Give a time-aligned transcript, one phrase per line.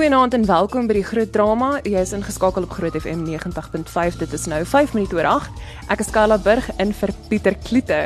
[0.00, 1.66] Goeienaand en welkom by die Groot Drama.
[1.84, 4.14] Jy is ingeskakel op Groot FM 90.5.
[4.22, 5.58] Dit is nou 5 minute oor 8.
[5.92, 7.98] Ek is Carla Burg in vir Pieter Kloete.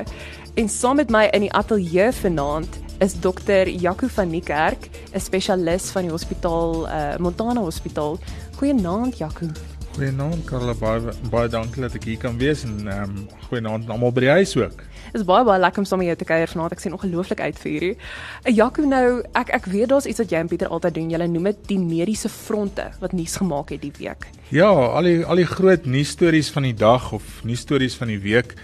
[0.58, 5.92] En saam met my in die ateljee vanaand is dokter Jaco van Niekerk, 'n spesialis
[5.94, 8.18] van die hospitaal uh, Montana Hospitaal.
[8.58, 9.46] Goeienaand Jaco.
[9.94, 14.10] Goeienaand Carla, baie baie dankie dat ek hier kan wees en ehm um, goeienaand almal
[14.10, 14.82] by die huis ook.
[15.14, 16.72] Dit is baie baie lekker om saam met jou te kuier vanaand.
[16.74, 17.92] Ek sien ongelooflik uit vir hierdie.
[17.94, 21.12] uh, Jaco nou, ek ek weet daar's iets wat jy en Pieter altyd doen.
[21.14, 24.26] Julle noem dit die mediese fronte wat nuus gemaak het die week.
[24.50, 28.56] Ja, al die al die groot nuusstories van die dag of nuusstories van die week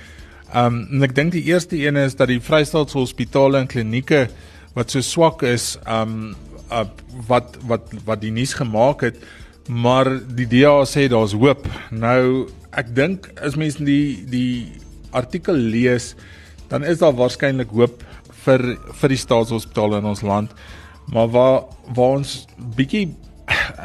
[0.55, 4.27] um, en ek dink die eerste een is dat die Vrystaatse hospitale en klinieke
[4.75, 6.35] wat so swak is, um,
[6.71, 6.85] uh,
[7.31, 9.23] wat wat wat die nuus gemaak het,
[9.71, 11.67] maar die DA sê daar's hoop.
[11.91, 14.81] Nou ek dink as mense die die
[15.15, 16.15] artikel lees,
[16.71, 18.05] dan is daar waarskynlik hoop
[18.45, 18.63] vir
[19.01, 20.55] vir die staatshospitale in ons land.
[21.11, 21.59] Maar waar
[21.95, 23.11] waar ons bietjie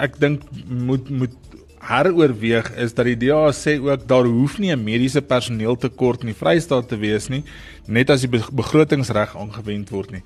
[0.05, 1.41] ek dink moet moet
[1.85, 6.39] heroorweeg is dat die DA sê ook daar hoef nie 'n mediese personeeltekort in die
[6.41, 7.43] Vrystaat te wees nie,
[7.87, 10.23] net as die begrotingsreg aangewend word nie.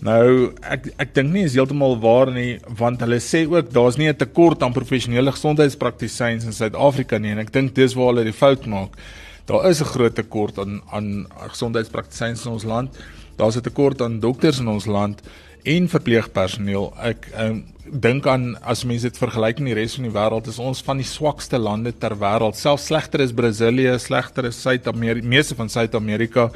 [0.00, 4.08] Nou ek ek dink nie is heeltemal waar nie want hulle sê ook daar's nie
[4.08, 8.32] 'n tekort aan professionele gesondheidspraktisyns in Suid-Afrika nie en ek dink dis waar hulle die
[8.32, 8.96] fout maak.
[9.44, 12.96] Daar is 'n groot tekort aan aan gesondheidspraktisyns in ons land.
[13.36, 15.22] Daar's 'n tekort aan dokters in ons land
[15.62, 16.92] en verpleegpersoneel.
[17.02, 20.58] Ek um, dink aan as mense dit vergelyk met die res van die wêreld, is
[20.58, 22.56] ons van die swakste lande ter wêreld.
[22.56, 26.50] Selfs slegter is Brasilië, slegter is Suid-Amerika, meeste van Suid-Amerika.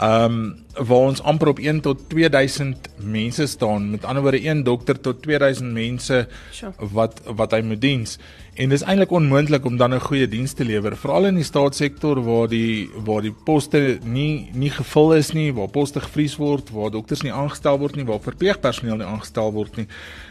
[0.00, 3.90] Ehm um, waar ons amper op 1 tot 2000 mense staan.
[3.90, 6.72] Met ander woorde 1 dokter tot 2000 mense sure.
[6.78, 8.18] wat wat hy moet diens.
[8.60, 12.20] En dis eintlik onmoontlik om dan 'n goeie diens te lewer, veral in die staatssektor
[12.24, 16.90] waar die waar die poste nie nie gevul is nie, waar poste gevries word, waar
[16.90, 19.86] dokters nie aangestel word nie, waar verpleegpersoneel nie aangestel word nie.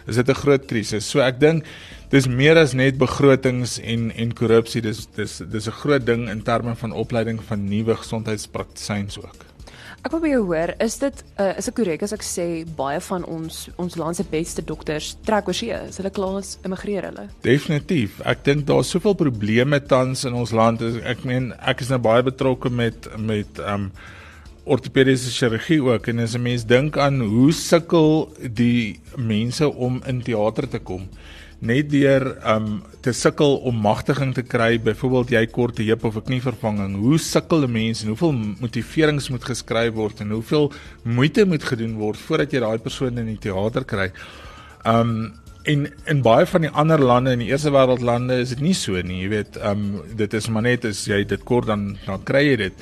[0.07, 1.09] Is dit 'n groot krisis.
[1.09, 1.63] So ek dink
[2.11, 4.81] dis meer as net begrotings en en korrupsie.
[4.81, 9.48] Dis dis dis 'n groot ding in terme van opleiding van nuwe gesondheidspraktisyns ook.
[9.99, 12.45] Ek wil by jou hoor, is dit uh, is dit korrek as ek sê
[12.77, 15.75] baie van ons ons land se beste dokters trek oorsee?
[15.89, 17.25] Is hulle klaar immigreer hulle?
[17.43, 18.21] Definitief.
[18.23, 20.85] Ek dink daar's soveel probleme tans in ons land.
[21.03, 23.89] Ek meen ek is nou baie betrokke met met um
[24.69, 30.21] ortopediese chirurgie ook en as 'n mens dink aan hoe sukkel die mense om in
[30.21, 31.09] teater te kom
[31.59, 36.15] net deur um te sukkel om magtiging te kry, byvoorbeeld jy kort 'n heup of
[36.15, 40.71] 'n knievervanging, hoe sukkel 'n mens en hoeveel motiverings moet geskryf word en hoeveel
[41.03, 44.11] moeite moet gedoen word voordat jy daai persoon in die teater kry.
[44.85, 45.33] Um
[45.63, 48.73] en in baie van die ander lande in die eerste wêreld lande is dit nie
[48.73, 52.23] so nie, jy weet, um dit is maar net as jy dit kort dan dan
[52.23, 52.73] kry jy dit.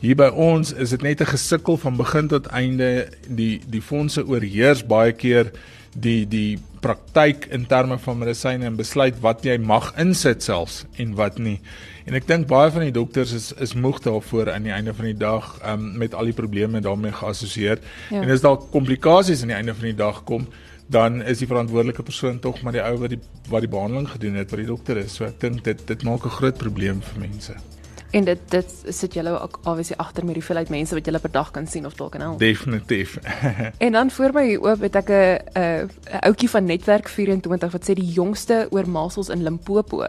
[0.00, 3.08] Hier by ons is dit net 'n gesukkel van begin tot einde.
[3.28, 5.52] Die die fondse oorheers baie keer
[5.94, 11.14] die die praktyk in terme van medisyne en besluit wat jy mag insit selfs en
[11.16, 11.56] wat nie.
[12.04, 15.08] En ek dink baie van die dokters is is moeg daarvoor aan die einde van
[15.08, 17.80] die dag um, met al die probleme daarmee geassosieer.
[18.10, 18.20] Ja.
[18.20, 20.48] En as daar komplikasies aan die einde van die dag kom,
[20.92, 24.36] dan is die verantwoordelike persoon tog maar die ou wat die wat die behandeling gedoen
[24.40, 25.16] het, wat die dokter is.
[25.16, 27.56] So ek dink dit dit maak 'n groot probleem vir mense.
[28.14, 31.32] En dit dit sit julle ook obviously agter met die hoeveelheid mense wat julle per
[31.34, 32.38] dag kan sien of dalk kan help.
[32.38, 33.16] Definitief.
[33.86, 37.94] en dan voor my oop het ek 'n 'n ouetjie van Netwerk 24 wat sê
[37.94, 40.06] die jongste oormasels in Limpopo.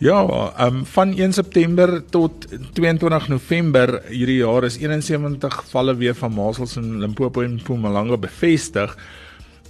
[0.00, 0.20] Ja,
[0.60, 6.76] um, van 1 September tot 22 November hierdie jaar is 71 gevalle weer van masels
[6.76, 8.96] in Limpopo en Mpumalanga bevestig.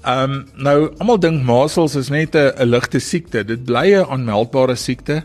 [0.03, 3.45] Ehm um, nou almal dink masels is net 'n ligte siekte.
[3.45, 5.25] Dit bly 'n aanmeldbare siekte.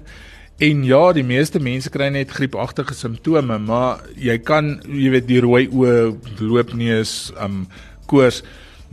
[0.57, 5.41] En ja, die meeste mense kry net griepagtige simptome, maar jy kan, jy weet, die
[5.43, 7.65] rooi oë, loopneus, um
[8.07, 8.39] koors,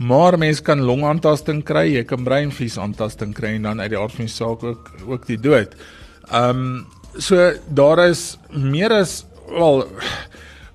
[0.03, 4.15] maar mense kan longaantasting kry, jy kan breinvlies aantasting kry en dan uit die aard
[4.17, 5.77] van die saak ook ook die dood.
[6.33, 9.85] Um so daar is meer as wel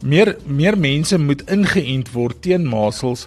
[0.01, 3.27] meer meer mense moet ingeënt word teen masels.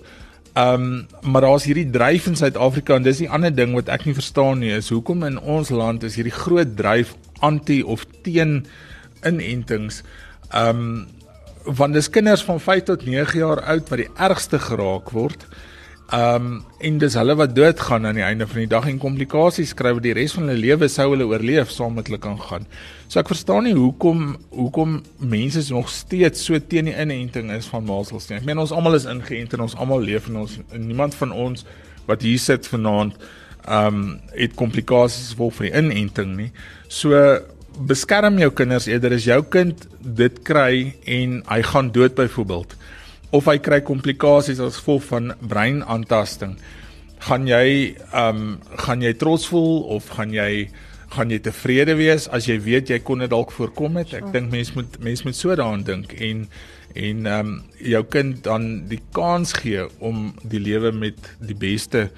[0.60, 4.16] Um maar daar's hierdie dryf in Suid-Afrika en dis die ander ding wat ek nie
[4.18, 8.66] verstaan nie is hoekom in ons land is hierdie groot dryf anti of teen
[9.24, 10.02] inentings.
[10.52, 11.08] Um
[11.64, 15.46] want dis kinders van 5 tot 9 jaar oud wat die ergste geraak word.
[16.12, 19.94] Um en dis hulle wat doodgaan aan die einde van die dag en komplikasies kry
[19.96, 22.66] wat die res van hulle lewe sou hulle oorleef saam met hulle kan gaan.
[23.08, 27.88] So ek verstaan nie hoekom hoekom mense nog steeds so teen die inenting is van
[27.88, 28.42] masels nie.
[28.42, 31.64] Ek meen ons almal is ingeënt en ons almal leef en ons niemand van ons
[32.10, 33.16] wat hier sit vanaand
[33.72, 34.04] um
[34.36, 36.52] het komplikasies gevolg van die inenting nie.
[36.92, 37.16] So
[37.88, 42.76] beskerm jou kinders eerder as jou kind dit kry en hy gaan dood byvoorbeeld
[43.32, 46.58] of hy kry komplikasies as gevolg van breinaantasting.
[47.22, 48.46] gaan jy ehm um,
[48.82, 50.70] gaan jy trots voel of gaan jy
[51.12, 54.14] gaan jy tevrede wees as jy weet jy kon dit dalk voorkom het?
[54.18, 56.48] Ek dink mense moet mense moet so daaraan dink en
[56.96, 62.10] en ehm um, jou kind dan die kans gee om die lewe met die beste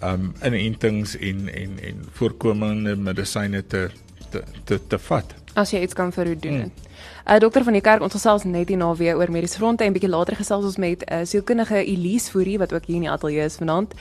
[0.00, 3.88] ehm um, inentings en en en voorkomende medisyne te
[4.30, 5.34] te te, te vat.
[5.54, 6.62] As jy iets kan vir u doen.
[6.68, 6.89] Hmm.
[7.30, 10.08] Uh, dokter van die kerk ons gesels net hierna weer oor mediese fronte en bietjie
[10.10, 13.58] later gesels ons met uh, sielkundige Elise Fourie wat ook hier in die ateljee is
[13.60, 13.92] vanaand.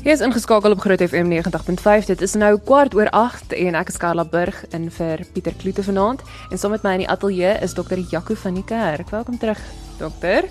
[0.00, 2.08] Jy is ingeskakel op Groot FM 90.5.
[2.08, 5.84] Dit is nou kwart oor 8 en ek is Karla Burg in vir Pieter Kloete
[5.84, 9.12] vanaand en saam met my in die ateljee is dokter Jaco van die Kerk.
[9.12, 9.60] Welkom terug,
[9.98, 10.48] dokter.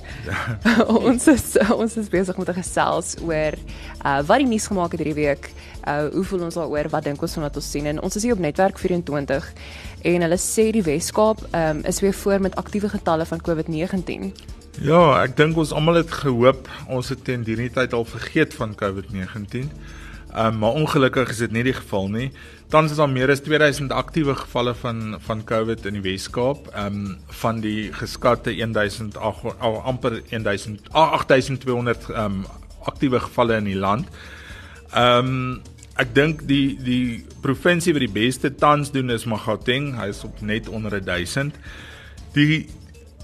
[1.10, 3.54] ons is ons is besig met 'n gesels oor
[4.06, 5.52] uh wat die nuus gemaak het hierdie week.
[5.88, 6.90] Uh hoe voel ons daaroor?
[6.90, 7.86] Wat dink ons van wat ons sien?
[7.86, 9.54] En ons is hier op netwerk 24
[10.02, 14.32] en hulle sê die Weskaap um is weer voor met aktiewe getalle van COVID-19.
[14.82, 18.76] Ja, ek dink ons almal het gehoop ons het teen hierdie tyd al vergeet van
[18.76, 19.72] COVID-19.
[20.38, 22.32] Ehm um, maar ongelukkig is dit nie die geval nie.
[22.68, 26.66] Tans is daar meer as 2000 aktiewe gevalle van van COVID in die Wes-Kaap.
[26.74, 32.42] Ehm um, van die geskatte 1000 al amper 1000 8200 ehm um,
[32.84, 34.10] aktiewe gevalle in die land.
[34.92, 35.62] Ehm um,
[35.96, 39.94] ek dink die die provinsie wat die beste tans doen is Magauteng.
[39.96, 41.56] Hy is op net onder 1000.
[42.36, 42.68] Die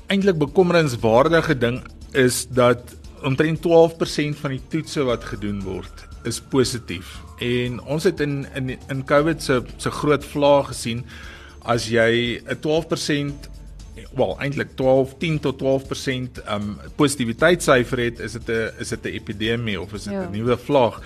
[0.08, 7.20] eintlik bekommerenswaardige ding is dat omtrent 12% van die toetse wat gedoen word is positief.
[7.38, 11.06] En ons het in in in COVID se se groot vlaag gesien
[11.62, 13.50] as jy 'n 12%
[14.16, 19.08] wel eintlik 12 10 tot 12% um positiwiteitssyfer het, is dit 'n is dit 'n
[19.08, 20.30] epidemie of is dit 'n ja.
[20.30, 21.02] nuwe vlaag?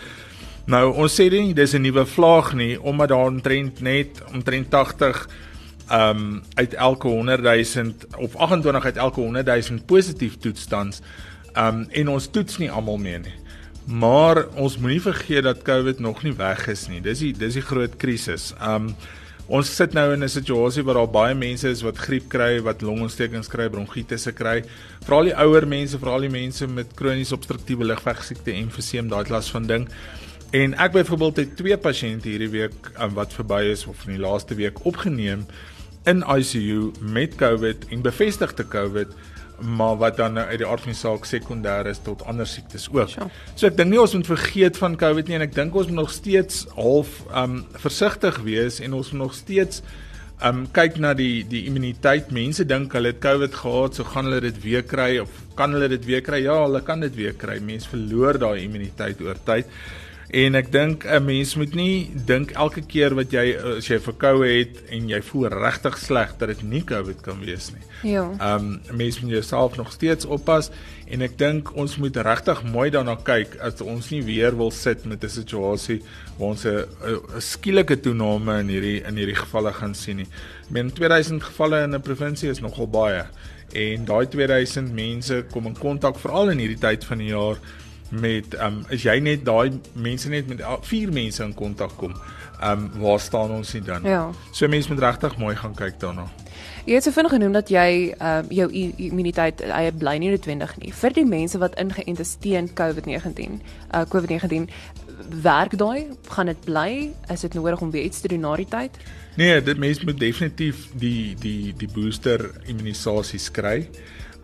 [0.66, 5.30] Nou ons sê nie dis 'n nuwe vlaag nie omdat daar omtrent net omtrent 80
[5.92, 7.42] um uit elke 100
[7.75, 11.02] 000 of 28 uit elke 100 000 positief toetsstands
[11.58, 13.46] um en ons toets nie almal mee nie.
[13.88, 17.00] Maar ons moenie vergeet dat COVID nog nie weg is nie.
[17.01, 18.51] Dis die dis die groot krisis.
[18.60, 18.92] Um
[19.48, 22.81] ons sit nou in 'n situasie waar daar baie mense is wat griep kry, wat
[22.81, 24.63] longontstekings kry, bronkietes kry.
[25.06, 29.50] Veral die ouer mense, veral die mense met kroniese obstruktiewe lugweegsiekte en emfyseem, daai klas
[29.50, 29.88] van ding.
[30.51, 34.22] En ek byvoorbeeld het twee pasiënte hierdie week um, wat verby is of in die
[34.22, 35.45] laaste week opgeneem
[36.07, 39.07] in ICU met COVID en bevestigde COVID
[39.59, 42.88] maar wat dan nou uit die aard van die saak sekondêr is tot ander siektes
[42.92, 43.09] ook.
[43.09, 43.30] Sure.
[43.56, 46.04] So ek dink nie ons moet vergeet van COVID nie en ek dink ons moet
[46.04, 49.81] nog steeds half um versigtig wees en ons moet nog steeds
[50.45, 52.30] um kyk na die die immuniteit.
[52.36, 55.89] Mense dink hulle het COVID gehad, so gaan hulle dit weer kry of kan hulle
[55.95, 56.44] dit weer kry?
[56.45, 57.57] Ja, hulle kan dit weer kry.
[57.63, 59.71] Mense verloor daai immuniteit oor tyd.
[60.27, 64.47] En ek dink 'n mens moet nie dink elke keer wat jy as jy verkoue
[64.47, 68.12] het en jy voel regtig sleg dat dit nie COVID kan wees nie.
[68.12, 68.27] Ja.
[68.39, 70.69] Ehm um, mens moet jouself nog steeds oppas
[71.07, 75.06] en ek dink ons moet regtig mooi daarna kyk as ons nie weer wil sit
[75.06, 76.01] met 'n situasie
[76.38, 76.85] waar ons 'n
[77.39, 80.27] skielike toename in hierdie in hierdie gevalle gaan sien nie.
[80.69, 83.25] Men 2000 gevalle in 'n provinsie is nogal baie
[83.73, 87.57] en daai 2000 mense kom in kontak veral in hierdie tyd van die jaar
[88.09, 92.13] met ehm um, as jy net daai mense net met vier mense in kontak kom,
[92.62, 94.04] ehm um, waar staan ons nie dan?
[94.04, 94.30] Ja.
[94.52, 96.28] So mense moet regtig mooi gaan kyk daarna.
[96.87, 100.78] Jy het so vinnig genoem dat jy ehm um, jou immuniteit hy bly nie noodwendig
[100.78, 100.94] nie.
[100.94, 103.59] Vir die mense wat ingeënt is teen COVID-19,
[103.92, 104.69] uh COVID-19
[105.42, 106.92] werk daai, gaan dit bly?
[107.33, 108.97] Is dit nodig om weer iets te doen na die tyd?
[109.37, 113.90] Nee, dit mense moet definitief die die die booster immunisasie kry.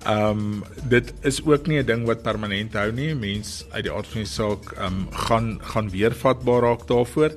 [0.04, 3.16] Ehm um, dit is ook nie 'n ding wat permanent hou nie.
[3.16, 7.32] Mens uit die aard van die saak ehm um, gaan gaan weer vatbaar raak daarvoor.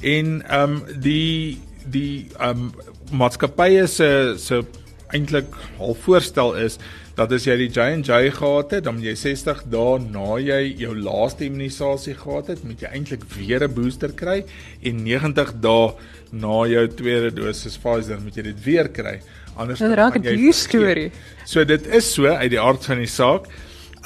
[0.00, 2.72] En ehm um, die die ehm um,
[3.12, 4.64] maatskappye se se
[5.08, 6.78] eintlik al voorstel is
[7.18, 10.92] dat as jy die J&J gehad het, dan moet jy 60 dae na jy jou
[10.94, 14.44] laaste immunisasie gehad het, moet jy eintlik weer 'n booster kry
[14.82, 15.94] en 90 dae
[16.30, 19.20] na jou tweede dosis Pfizer moet jy dit weer kry
[19.58, 21.10] anders dan raak dit 'n storie.
[21.44, 23.46] So dit is so uit die aard van die saak.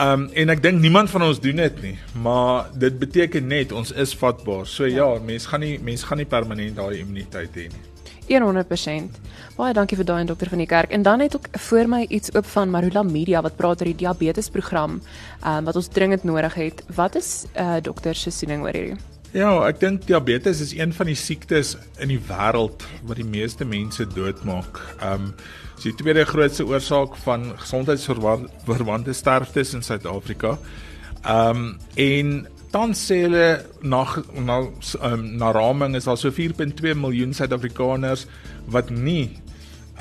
[0.01, 3.93] Um en ek dink niemand van ons doen dit nie, maar dit beteken net ons
[3.93, 4.67] is vatbaar.
[4.67, 7.83] So ja, ja mense gaan nie mense gaan nie permanent daai immuniteit hê nie.
[8.41, 9.21] 100%.
[9.57, 10.91] Baie dankie vir daai dokter van die kerk.
[10.91, 14.01] En dan het ook voor my iets oop van Marula Media wat praat oor die
[14.07, 15.01] diabetesprogram
[15.45, 16.85] um, wat ons dringend nodig het.
[16.95, 19.12] Wat is uh dokter se siening oor hierdie?
[19.33, 21.71] Ja, ek dink diabetes is een van die siektes
[22.05, 24.77] in die wêreld wat die meeste mense doodmaak.
[24.99, 25.35] Ehm um,
[25.79, 30.59] dis die tweede grootste oorsaak van gesondheidsverwante sterftes in Suid-Afrika.
[31.25, 31.65] Ehm um,
[31.97, 32.35] en
[32.77, 34.05] dan sê hulle na
[34.37, 34.59] na
[35.01, 38.27] um, na raming is daar so 4.2 miljoen Suid-Afrikaners
[38.69, 39.31] wat nie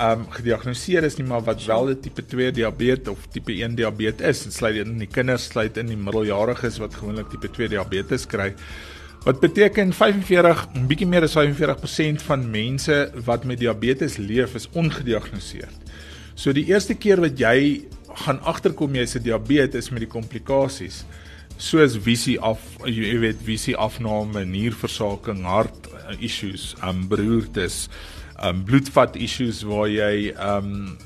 [0.02, 4.28] um gediagnoseer is nie, maar wat wel 'n tipe 2 diabetes of tipe 1 diabetes
[4.28, 4.44] is.
[4.44, 8.54] Dit sluit in die kinders, sluit in die middeljariges wat gewoonlik tipe 2 diabetes kry.
[9.22, 14.70] Wat beteken 45, 'n bietjie meer as 45% van mense wat met diabetes leef is
[14.72, 15.78] ongediagnoseerd.
[16.34, 17.86] So die eerste keer wat jy
[18.26, 21.06] gaan agterkom jy het diabetes met die komplikasies
[21.58, 25.88] soos visie af jy weet visie afname, nierversaking, hart
[26.20, 27.90] issues, um beroertes,
[28.44, 30.98] um bloedvat issues waar jy um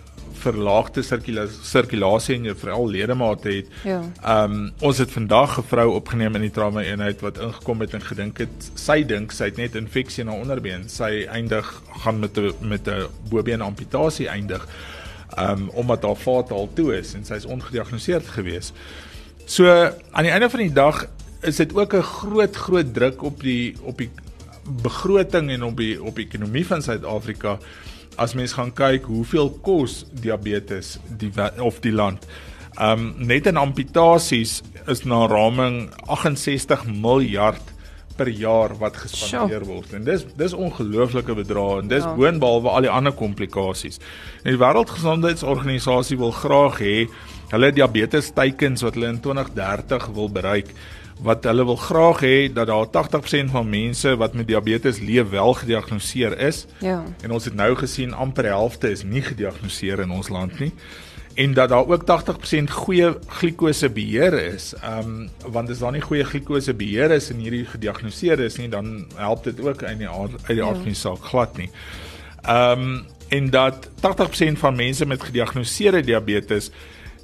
[0.46, 3.72] verlaagde sirkulasie in jou veral ledemate het.
[3.88, 4.02] Ja.
[4.46, 8.02] Um ons het vandag 'n vrou opgeneem in die trauma eenheid wat ingekom het en
[8.02, 10.90] gedink het sy dink sy het net infeksie in haar onderbeen.
[10.90, 14.68] Sy eindig gaan met 'n met 'n bobeen amputasie eindig.
[15.38, 18.74] Um omdat haar vaat al toe is en sy is ongediagnoseerd gewees.
[19.46, 19.68] So
[20.12, 21.08] aan die einde van die dag
[21.42, 24.10] is dit ook 'n groot groot druk op die op die
[24.82, 27.60] begroting en op die op die ekonomie van Suid-Afrika
[28.22, 31.32] as mens gaan kyk hoeveel kos diabetes die
[31.64, 32.26] of die land.
[32.82, 37.74] Um net in amputasies is na raming 68 miljard
[38.16, 39.94] per jaar wat gespandeer word.
[39.96, 42.14] En dis dis ongelooflike bedrae en dis ja.
[42.16, 44.00] boonbehalwe al die ander komplikasies.
[44.44, 46.98] En die Wêreldgesondheidsorganisasie wil graag hê
[47.52, 50.72] hulle diabetes teikens wat hulle in 2030 wil bereik
[51.24, 52.88] wat hulle wil graag hê dat daar
[53.48, 56.66] 80% van mense wat met diabetes leef wel gediagnoseer is.
[56.80, 57.04] Ja.
[57.22, 60.74] En ons het nou gesien amper helfte is nie gediagnoseer in ons land nie.
[61.36, 64.74] En dat daar ook 80% goeie glikose beheer is.
[64.82, 68.70] Ehm um, want as daar nie goeie glikose beheer is en hierdie gediagnoseer is nie,
[68.70, 71.70] dan help dit ook in die uit die aard van die saak glad nie.
[72.44, 76.70] Ehm um, en dat 80% van mense met gediagnoseerde diabetes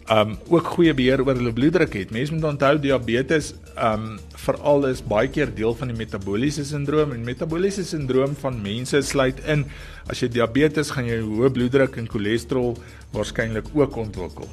[0.10, 2.12] um ook goeie beheer oor hulle bloeddruk het.
[2.12, 7.24] Mense moet onthou diabetes um veral is baie keer deel van die metabooliese sindroom en
[7.28, 9.66] metabooliese sindroom van mense sluit in
[10.10, 12.76] as jy diabetes gaan jy hoë bloeddruk en cholesterol
[13.14, 14.50] waarskynlik ook ontwikkel.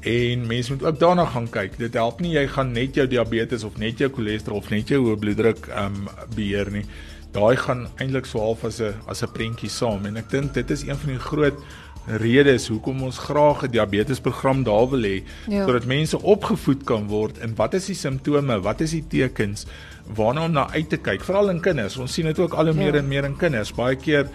[0.00, 1.78] En mense moet ook daarna gaan kyk.
[1.78, 5.00] Dit help nie jy gaan net jou diabetes of net jou cholesterol of net jou
[5.08, 6.84] hoë bloeddruk um beheer nie.
[7.32, 10.70] Daai gaan eintlik so half as 'n as 'n prentjie saam en ek dink dit
[10.70, 11.58] is een van die groot
[12.18, 15.64] redes hoekom ons graag 'n diabetesprogram daar wil hê ja.
[15.66, 19.66] sodat mense opgevoed kan word en wat is die simptome, wat is die tekens
[20.14, 21.96] waarna om na uit te kyk, veral in kinders.
[21.96, 22.98] Ons sien dit ook al hoe meer ja.
[22.98, 23.72] en meer in kinders.
[23.72, 24.26] Baie keer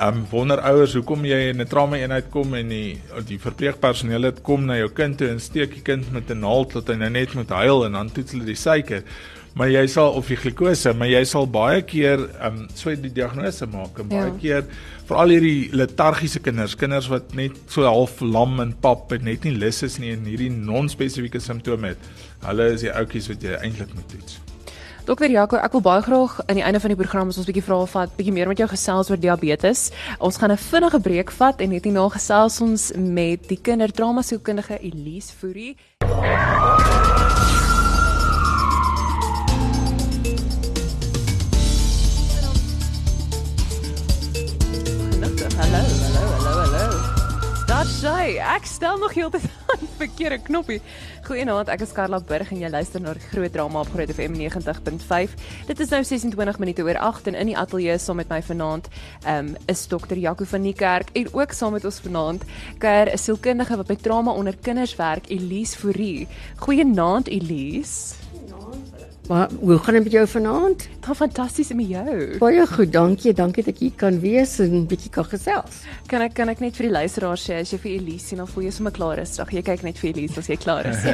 [0.00, 4.42] um wonder ouers hoekom jy in 'n trauma eenheid kom en die die verpleegpersoneel het
[4.42, 7.10] kom na jou kind toe en steek die kind met 'n naald tot hy nou
[7.10, 9.02] net moet huil en dan toets hulle die suiker
[9.54, 13.66] maar jy sal of die glikose, maar jy sal baie keer um, so die diagnose
[13.70, 14.36] maak en baie ja.
[14.40, 14.68] keer
[15.08, 19.56] veral hierdie letargiese kinders, kinders wat net so half lam en pap en net nie
[19.56, 22.12] lus is nie en hierdie non-spesifieke simptome het.
[22.46, 24.38] Hulle is die ouetjies wat jy eintlik moet toets.
[25.08, 27.64] Dokter Jaco, ek wil baie graag aan die einde van die program ons 'n bietjie
[27.66, 29.90] vrae vat, bietjie meer met jou gesels oor diabetes.
[30.20, 34.78] Ons gaan 'n vinnige breek vat en net hierna gesels ons met die kindertrauma sielkundige
[34.78, 35.76] Elise Fourie.
[48.20, 50.76] Sy, ek stel nog heeltyd aan verkeerde knoppie.
[51.24, 55.38] Goeienaand, ek is Karla Burg en jy luister na Groot Drama op Groot FM 90.5.
[55.70, 58.92] Dit is nou 26 minute oor 8 en in die ateljee saam met my vanaand
[59.24, 62.44] um, is dokter Jaco van die kerk en ook saam met ons vanaand
[62.84, 66.28] kuier 'n sielkundige wat by trauma onder kinders werk, Elise Fourie.
[66.60, 68.19] Goeienaand Elise.
[69.30, 70.88] Maar hoe gaan dit met jou vanaand?
[71.00, 72.38] Gaan fantasties met jou.
[72.38, 73.32] Baie goed, dankie.
[73.32, 75.84] Dankie dat ek hier kan wees en 'n bietjie kan gesels.
[76.10, 78.50] Kan ek kan ek net vir die luisteraars sê as jy vir Elise sien of
[78.50, 80.98] voel jy sommer klaar is, dag jy kyk net vir Elise as jy klaar is.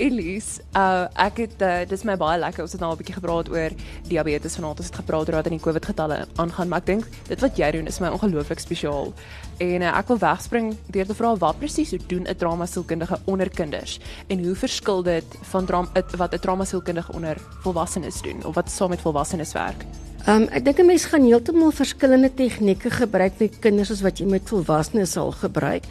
[0.00, 3.50] Elise, uh ek het uh, dis my baie lekker ons het nou 'n bietjie gepraat
[3.52, 3.70] oor
[4.08, 4.80] diabetes vanaand.
[4.80, 7.56] Ons het gepraat oor wat in die COVID getalle aangaan, maar ek dink dit wat
[7.56, 9.12] jy doen is my ongelooflik spesiaal.
[9.58, 13.50] En uh, ek wil wegspring deur te vra wat presies doen 'n trauma sielkundige onder
[13.50, 18.54] kinders en hoe verskil dit van trauma wat 'n trauma sielkundige onder volwassenes doen of
[18.54, 19.84] wat saam met volwassenes werk?
[20.28, 24.26] Um ek dink 'n mens gaan heeltemal verskillende tegnieke gebruik met kinders as wat jy
[24.26, 25.84] met volwassenes sal gebruik.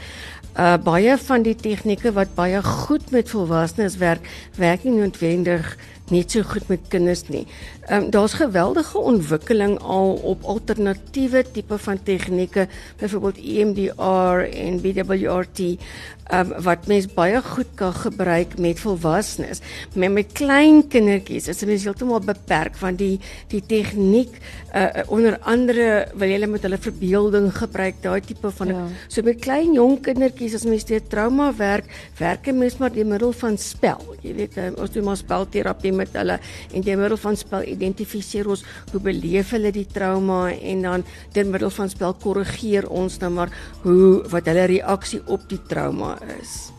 [0.53, 4.21] Uh baie van die tegnieke wat baie goed met volwassenes werk,
[4.55, 5.77] werk nie noodwendig
[6.11, 7.45] net so goed met kinders nie.
[7.87, 15.59] Ehm um, daar's geweldige ontwikkeling al op alternatiewe tipe van tegnieke, byvoorbeeld EMDR en BWRT
[16.33, 19.61] um, wat mens baie goed kan gebruik met volwassenes.
[19.93, 23.19] Met met klein kindertjies is dit heeltemal beperk van die
[23.51, 24.35] die tegniek
[24.73, 28.85] uh, onder andere wil jy met hulle verbeelding gebruik daai tipe van ja.
[29.07, 31.89] so met klein jong kindertjies as mens deur trauma werk,
[32.19, 34.01] werk 'n mens maar deur middel van spel.
[34.21, 36.39] Jy weet um, ons doen maar spelterapie met hulle
[36.73, 41.51] en deur middel van spel identifiseer ons hoe beleef hulle die trauma en dan deur
[41.51, 43.53] middel van spel korrigeer ons dan maar
[43.83, 46.69] hoe wat hulle reaksie op die trauma is.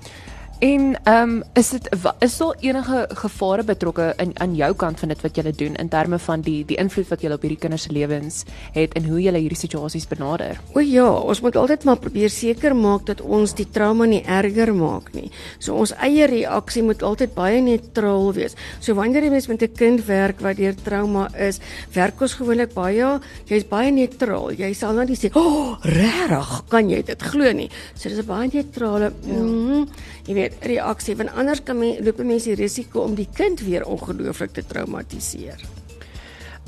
[0.60, 1.88] En ehm um, is dit
[2.18, 5.88] is daar enige gevare betrokke in aan jou kant van dit wat jy doen in
[5.88, 8.42] terme van die die invloed wat jy op hierdie kinders se lewens
[8.74, 10.60] het en hoe jy hierdie situasies benader?
[10.76, 14.74] O ja, ons moet altyd maar probeer seker maak dat ons die trauma nie erger
[14.76, 15.30] maak nie.
[15.58, 18.56] So ons eie reaksie moet altyd baie neutraal wees.
[18.80, 21.60] So wanneer jy mens met 'n kind werk wat deur trauma is,
[21.94, 24.52] werk ons gewoonlik baie jy's baie neutraal.
[24.52, 28.18] Jy sal nou nie sê, "O, oh, regtig, kan jy dit glo nie?" So dis
[28.18, 29.32] 'n baie neutrale ja.
[29.32, 29.88] mm -hmm,
[30.30, 33.87] jy weet reaksie want anders kan men, loop mense die risiko om die kind weer
[33.88, 35.62] ongelooflik te traumatiseer.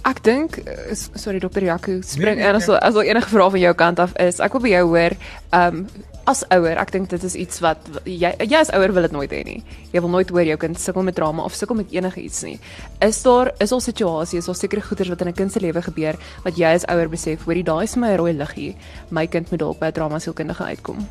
[0.09, 3.63] Ek dink eh, sorry dokter Jaco spring nee, nee, as as al enige vrae van
[3.63, 5.15] jou kant af is ek wil by jou hoor
[5.55, 5.87] um
[6.31, 9.31] as ouer ek dink dit is iets wat jy jy as ouer wil dit nooit
[9.35, 9.63] hê nie.
[9.95, 12.59] Jy wil nooit hoor jou kind sukkel met trauma of sukkel met enige iets nie.
[13.03, 15.83] Is daar is al situasies is al sekere goeters wat in 'n kind se lewe
[15.83, 18.75] gebeur wat jy as ouer besef hoorie daai is my rooi liggie
[19.11, 21.07] my kind moet dalk by 'n trauma sielkundige uitkom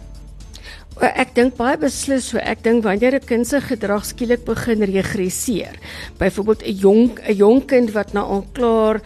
[1.00, 2.38] Ek dink baie beslis so.
[2.38, 5.80] Ek dink wanneer 'n kind se gedrag skielik begin regresseer.
[6.20, 9.02] Byvoorbeeld 'n jong 'n jong kind wat nou al klaar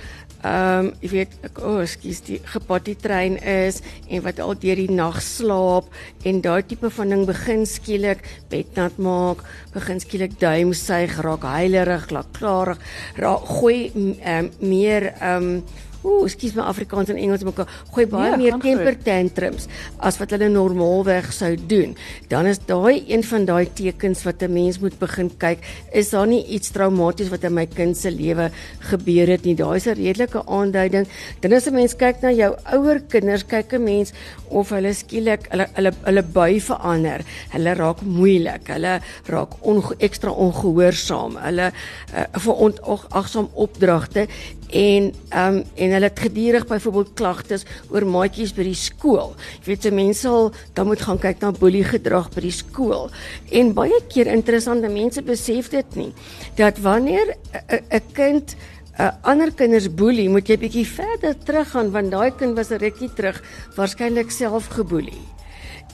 [0.46, 3.80] ehm um, jy weet ek o, oh, skus die gepotty trein is
[4.14, 5.88] en wat al deur die nag slaap
[6.28, 9.42] en daai tipe van ding begin skielik bednat maak,
[9.74, 12.76] begin skielik duim suig, raak huilerig, raak klaar,
[13.18, 18.32] raak gooi um, meer ehm um, ooh, ekskuus my Afrikaans en Engels mekaar, gooi baie
[18.32, 19.68] ja, meer temper tantrums
[20.06, 21.96] as wat hulle normaalweg sou doen.
[22.32, 25.60] Dan is daai een van daai tekens wat 'n mens moet begin kyk,
[25.94, 28.52] is daar nie iets traumaties wat in my kind se lewe
[28.92, 29.56] gebeur het nie.
[29.56, 31.08] Daai is 'n redelike aanduiding.
[31.42, 34.14] Dan as 'n mens kyk na jou ouer kinders, kyk 'n mens
[34.50, 37.22] of hulle skielik hulle hulle hulle bui verander.
[37.52, 38.68] Hulle raak moeilik.
[38.68, 41.38] Hulle raak onge, ekstra ongehoorsaam.
[41.38, 44.28] Hulle uh, vir onagsaam opdragte
[44.70, 49.36] en um, en hulle het gedurig byvoorbeeld klagtes oor maatjies by die skool.
[49.62, 53.10] Jy weet se mense sal dan moet gaan kyk na boelie gedrag by die skool.
[53.52, 56.14] En baie keer interessante mense besef dit nie
[56.56, 57.36] dat wanneer
[57.92, 58.56] 'n kind
[58.96, 62.80] 'n uh, ander kinders boelie, moet jy bietjie verder teruggaan want daai kind was 'n
[62.80, 63.44] rukkie terug
[63.76, 65.35] waarskynlik self geboelie.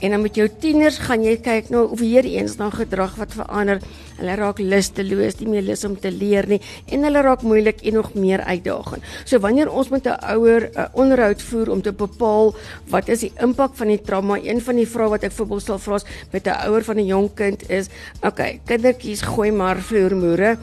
[0.01, 3.33] En dan met jou tieners gaan jy kyk nou of weer eens dan gedrag wat
[3.37, 3.81] verander.
[4.17, 6.59] Hulle raak lusteloos, nie meer lus om te leer nie
[6.93, 9.05] en hulle raak moeilik en nog meer uitdagend.
[9.25, 12.55] So wanneer ons met 'n ouer 'n onderhoud voer om te bepaal
[12.89, 15.79] wat is die impak van die trauma, een van die vrae wat ek voorbeeld sal
[15.79, 15.99] vra
[16.31, 17.87] met 'n ouer van 'n jong kind is,
[18.21, 20.57] okay, kindertjies gooi maar vloermoere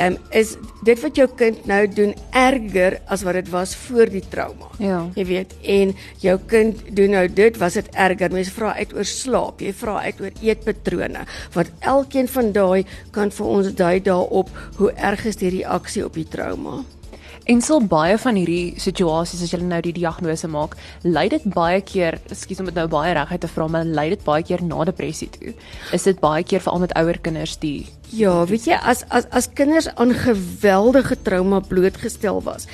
[0.00, 0.54] um, is
[0.86, 4.70] dit wat jou kind nou doen erger as wat dit was voor die trauma.
[4.80, 5.02] Ja.
[5.16, 8.32] Jy weet, en jou kind doen nou dit, was dit erger.
[8.32, 13.32] Mense vra uit oor slaap, jy vra uit oor eetpatrone, wat elkeen van daai kan
[13.34, 16.80] vir ons dui daarop hoe erg is die reaksie op die trauma.
[17.50, 21.80] En so baie van hierdie situasies as jy nou die diagnose maak, lei dit baie
[21.82, 24.84] keer, ekskuus om dit nou baie reguit te vra, maar lei dit baie keer na
[24.86, 25.54] depressie toe.
[25.96, 29.46] Is dit baie keer veral met ouer kinders die Ja, weet jy as as as
[29.54, 32.66] kinders aan geweldige trauma blootgestel was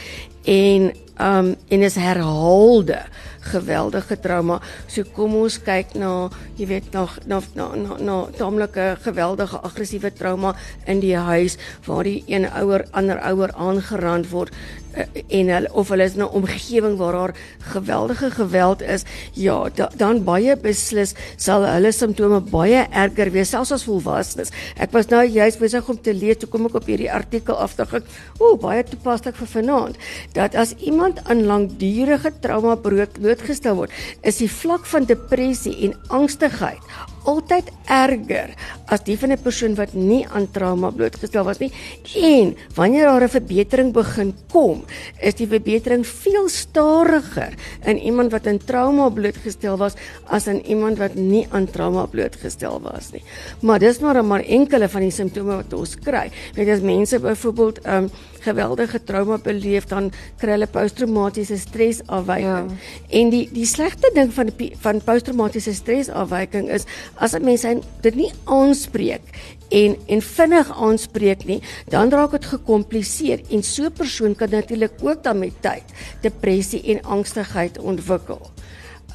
[0.48, 3.02] en um en is herhaalde
[3.52, 4.60] geweldige trauma.
[4.88, 6.28] So kom ons kyk na,
[6.58, 10.54] jy weet, na na na na, na taamlike geweldige aggressiewe trauma
[10.86, 14.54] in die huis waar die een ouer ander ouer aangerand word
[14.96, 19.90] en hulle of hulle is in 'n omgewing waar daar geweldige geweld is, ja, da,
[19.96, 24.52] dan baie beslis sal hulle simptome baie erger wees selfs as volwassenes.
[24.76, 27.76] Ek was nou juist besig om te lees, toe kom ek op hierdie artikel af,
[27.76, 28.02] dink
[28.38, 29.96] o, baie toepaslik vir vanaand,
[30.32, 33.90] dat as iemand aan langdurige trauma blootgestel word,
[34.22, 36.82] is die vlak van depressie en angstigheid
[37.26, 38.54] altyd erger
[38.86, 41.72] as die van 'n persoon wat nie aan trauma blootgestel was nie.
[42.14, 44.84] En wanneer daar 'n verbetering begin kom,
[45.20, 49.94] is die verbetering veel stadiger in iemand wat aan trauma blootgestel was
[50.28, 53.22] as in iemand wat nie aan trauma blootgestel was nie.
[53.60, 56.30] Maar dis maar maar enkele van die simptome wat ons kry.
[56.54, 58.10] Weet jy as mense byvoorbeeld um
[58.46, 62.70] geweldige trauma beleef dan kry hulle posttraumatiese stresafwyking.
[62.70, 63.18] Ja.
[63.20, 64.52] En die die slegste ding van
[64.86, 67.66] van posttraumatiese stresafwyking is as 'n mens
[68.00, 69.22] dit nie aanspreek
[69.68, 74.92] en en vinnig aanspreek nie, dan raak dit gekompliseer en so 'n persoon kan natuurlik
[75.02, 75.84] ook dan met tyd
[76.20, 78.40] depressie en angstigheid ontwikkel.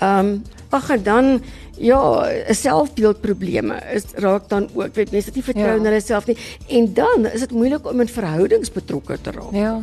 [0.02, 1.42] Ehm um, ag en dan
[1.78, 4.96] ja, selfbeeldprobleme is raak dan ook.
[4.96, 5.80] Weet mense nie vertrou ja.
[5.80, 6.38] in hulle self nie
[6.68, 9.52] en dan is dit moeilik om in verhoudings betrokke te raak.
[9.58, 9.82] Ja.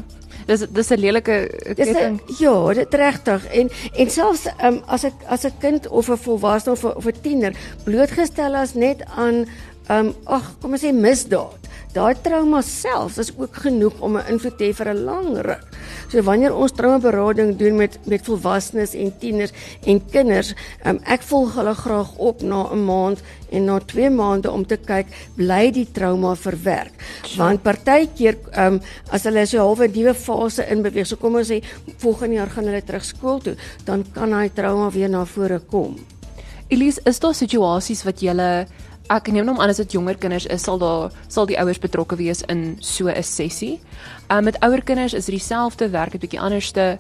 [0.49, 1.37] Dis dis 'n lelike
[1.77, 2.21] ketting.
[2.39, 3.47] Ja, dit regtig.
[3.47, 7.21] En en selfs um, as ek as 'n kind of 'n volwasse of 'n 'n
[7.23, 7.53] tiener
[7.85, 9.45] blootgestel as net aan
[9.89, 14.57] um, ag, kom ons sê misdaad daai trauma self is ook genoeg om 'n invloed
[14.59, 15.67] te hê vir 'n lang ruk.
[16.11, 19.53] So wanneer ons traumaberading doen met met volwassenes en tieners
[19.85, 24.51] en kinders, um, ek volg hulle graag op na 'n maand en na 2 maande
[24.51, 26.93] om te kyk bly die trauma verwerk.
[27.37, 31.49] Want partykeer um, as hulle so 'n halwe nuwe fase in beweeg, so kom ons
[31.51, 31.63] sê
[31.97, 35.97] volgende jaar gaan hulle terug skool toe, dan kan daai trauma weer na vore kom.
[36.69, 38.67] Elise, is daar situasies wat jy
[39.09, 42.17] ek neem hom aan as dit jonger kinders is, sal daar sal die ouers betrokke
[42.17, 43.81] wees in so 'n sessie.
[44.31, 46.99] Um met ouer kinders is dit dieselfde, werk 'n bietjie anderste.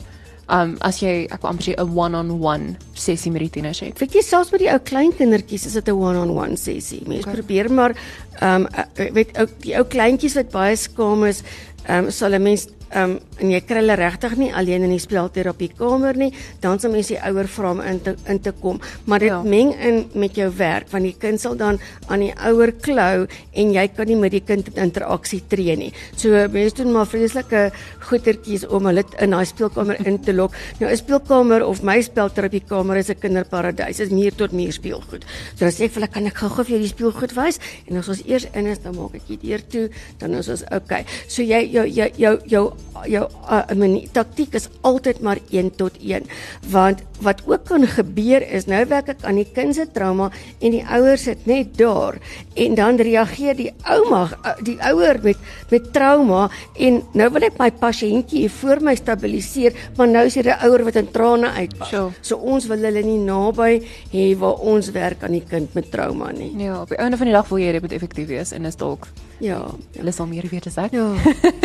[0.48, 3.98] Um as jy ek wil amper sê 'n one-on-one sessie met die tieners het.
[3.98, 7.02] Weet jy selfs met die ou klein kindertjies is dit 'n one-on-one sessie.
[7.06, 7.34] Mens okay.
[7.34, 7.94] probeer maar
[8.40, 11.42] um weet ou die ou kleintjies wat baie skaam is,
[11.88, 14.98] um sal 'n mens Ehm um, en jy kry hulle regtig nie alleen in die
[14.98, 18.80] spelterapie kamer nie, dan sal mens die ouer vra om in te in te kom,
[19.06, 19.42] maar dit ja.
[19.46, 23.74] meng in met jou werk want die kind sal dan aan die ouer klou en
[23.76, 25.90] jy kan nie met die kind in interaksie tree nie.
[26.16, 27.68] So mense doen maar vreeslike
[28.08, 30.56] goetertjies om hulle in daai speelkamer in te lok.
[30.80, 33.98] Nou 'n speelkamer of my spelterapie kamer is 'n kinderparadys.
[33.98, 35.24] Dit is meer tot meer speelgoed.
[35.54, 38.22] So as ek vir hulle kan ek gou-gou vir julle speelgoed wys en as ons
[38.26, 41.04] eers in is dan maak ek die deur toe, dan is ons okay.
[41.28, 45.98] So jy jou jou jou jou jou uh, manie taktik is altyd maar 1 tot
[46.02, 46.26] 1
[46.70, 50.74] want wat ook kan gebeur is nou werk ek aan die kind se trauma en
[50.74, 52.18] die ouers sit net daar.
[52.54, 55.38] En dan reageer die ouma uh, die ouer met
[55.70, 60.34] met trauma en nou wil ek my pasiëntjie hier voor my stabiliseer maar nou is
[60.38, 62.12] hier 'n ouer wat in trane uitbars sure.
[62.20, 66.32] so ons wil hulle nie naby hê waar ons werk aan die kind met trauma
[66.32, 66.52] nie.
[66.58, 68.76] Ja op die einde van die dag wil jy dit moet effektief wees en is
[68.76, 69.08] dalk
[69.38, 69.58] Ja,
[69.94, 70.94] hulle sal meer weet as ek.
[70.96, 71.06] Ja.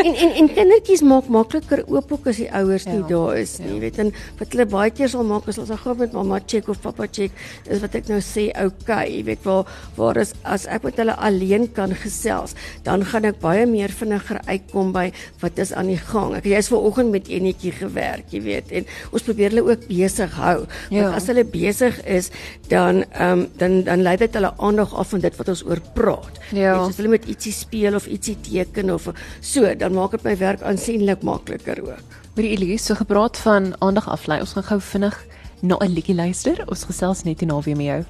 [0.05, 3.55] en en en kindertjies maak makliker oop ook as die ouers nie ja, daar is
[3.61, 3.71] nie.
[3.73, 3.79] Ja.
[3.81, 6.69] weet en wat hulle baie keer sal maak is as hulle gou met mamma check
[6.69, 7.33] of pappa check,
[7.65, 9.65] is wat ek nou sê, okay, jy weet waar
[9.97, 12.53] waar is as ek met hulle alleen kan gesels,
[12.85, 15.07] dan gaan ek baie meer vinniger uitkom by
[15.41, 16.37] wat is aan die gang.
[16.37, 20.59] Ek jy's vanoggend met enetjie gewerk, jy weet, en ons probeer hulle ook besig hou.
[20.93, 21.07] Ja.
[21.07, 22.29] Want as hulle besig is,
[22.69, 25.81] dan ehm um, dan dan lei dit hulle aandag af van dit wat ons oor
[25.97, 26.39] praat.
[26.53, 26.77] Ja.
[26.83, 29.09] As hulle met ietsie speel of ietsie teken of
[29.41, 32.19] so, dan maak dit my werk aansienlik makliker ook.
[32.35, 35.17] Vir Elise, so gepraat van aandag aflei, ons gaan gou vinnig
[35.61, 36.63] na 'n liedjie luister.
[36.67, 38.03] Ons gesels net hierna weer met jou.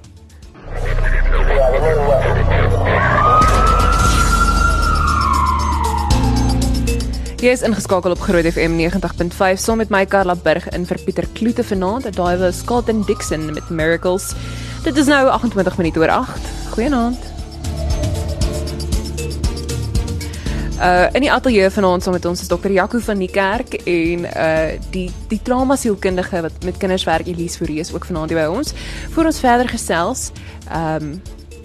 [7.43, 11.27] Jy is ingeskakel op Groot FM 90.5 saam met my Karla Burg in vir Pieter
[11.35, 12.07] Kloete vanaand.
[12.15, 14.31] Daai was Scotland Dixon met Miracles.
[14.83, 16.39] Dit is nou 28 minute oor 8.
[16.71, 17.32] Goeienaand.
[20.81, 24.25] Uh in die ateljee vanaand saam met ons is dokter Jaco van die kerk en
[24.25, 28.47] uh die die trauma sielkundige wat met kinders werk Elise Fourie is ook vanaand by
[28.49, 28.73] ons.
[29.13, 30.31] Voor ons verder gesels,
[30.69, 31.21] ehm um,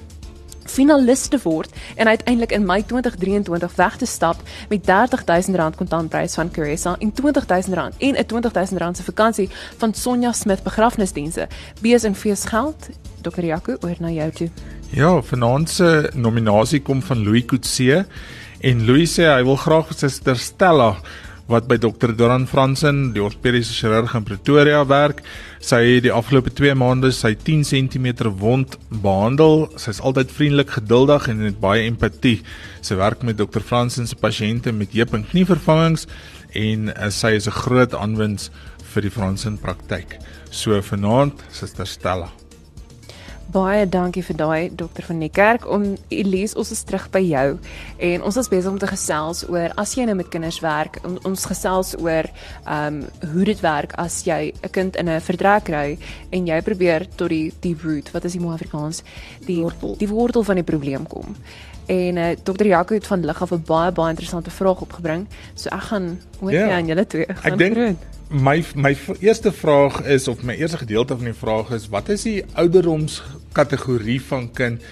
[0.71, 4.37] finaliste word en uiteindelik in Mei 2023 weg te stap
[4.69, 10.63] met R30000 kontantprys van Caressa en R20000 en 'n R20000 se vakansie van Sonja Smith
[10.63, 11.49] begrafnisdienste.
[11.81, 12.89] Bees en fees geld.
[13.21, 13.45] Dr.
[13.45, 14.49] Jaco, oor na jou toe.
[14.91, 18.05] Ja, vanaand se nominasie kom van Louis Coetzee
[18.61, 20.93] En Louis sê hy wil graag Suster Stella
[21.51, 22.13] wat by Dr.
[22.15, 25.23] Doran Fransen, die ortopediese chirurg in Pretoria werk.
[25.65, 29.65] Sy het die afgelope 2 maande sy 10 cm wond behandel.
[29.81, 32.37] Sy's altyd vriendelik, geduldig en het baie empatie.
[32.85, 33.65] Sy werk met Dr.
[33.65, 36.07] Fransen se pasiënte met heup en knie vervangings
[36.53, 38.51] en uh, sy is 'n groot aanwins
[38.93, 40.21] vir die Fransen praktyk.
[40.51, 42.31] So vanaand, Suster Stella.
[43.51, 45.85] Baie dankie vir daai dokter van die kerk om
[46.15, 47.47] Elise ons is terug by jou
[48.09, 51.17] en ons is besig om te gesels oor as jy nou met kinders werk on,
[51.27, 55.65] ons gesels oor ehm um, hoe dit werk as jy 'n kind in 'n vertrek
[55.65, 55.99] kry
[56.31, 59.03] en jy probeer tot die die root wat is die mooi Afrikaans
[59.47, 59.97] die wortel.
[59.99, 61.35] die wortel van die probleem kom.
[61.91, 65.27] En uh, dokter Jaco het van lig af 'n baie baie interessante vraag opgebring.
[65.55, 66.69] So ek gaan oor yeah.
[66.69, 66.75] Ja.
[66.77, 71.25] aan julle twee gaan groet my my eerste vraag is of my eerste gedeelte van
[71.25, 73.23] die vraag is wat is die ouderdoms
[73.53, 74.85] kategorie van kind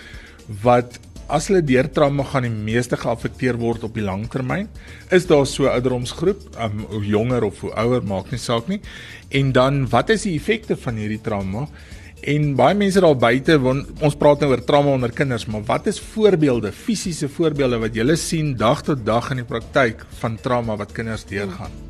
[0.63, 4.67] wat as hulle deur trauma gaan die meeste geaffekteer word op die langtermyn.
[5.13, 8.81] Is daar so 'n ouderdomsgroep, um, hoe jonger of hoe ouer maak nie saak nie.
[9.29, 11.69] En dan wat is die effekte van hierdie trauma?
[12.21, 13.59] En baie mense daar buite,
[14.03, 18.17] ons praat nou oor trauma onder kinders, maar wat is voorbeelde, fisiese voorbeelde wat jy
[18.17, 21.88] sien dag tot dag in die praktyk van trauma wat kinders deurgaan?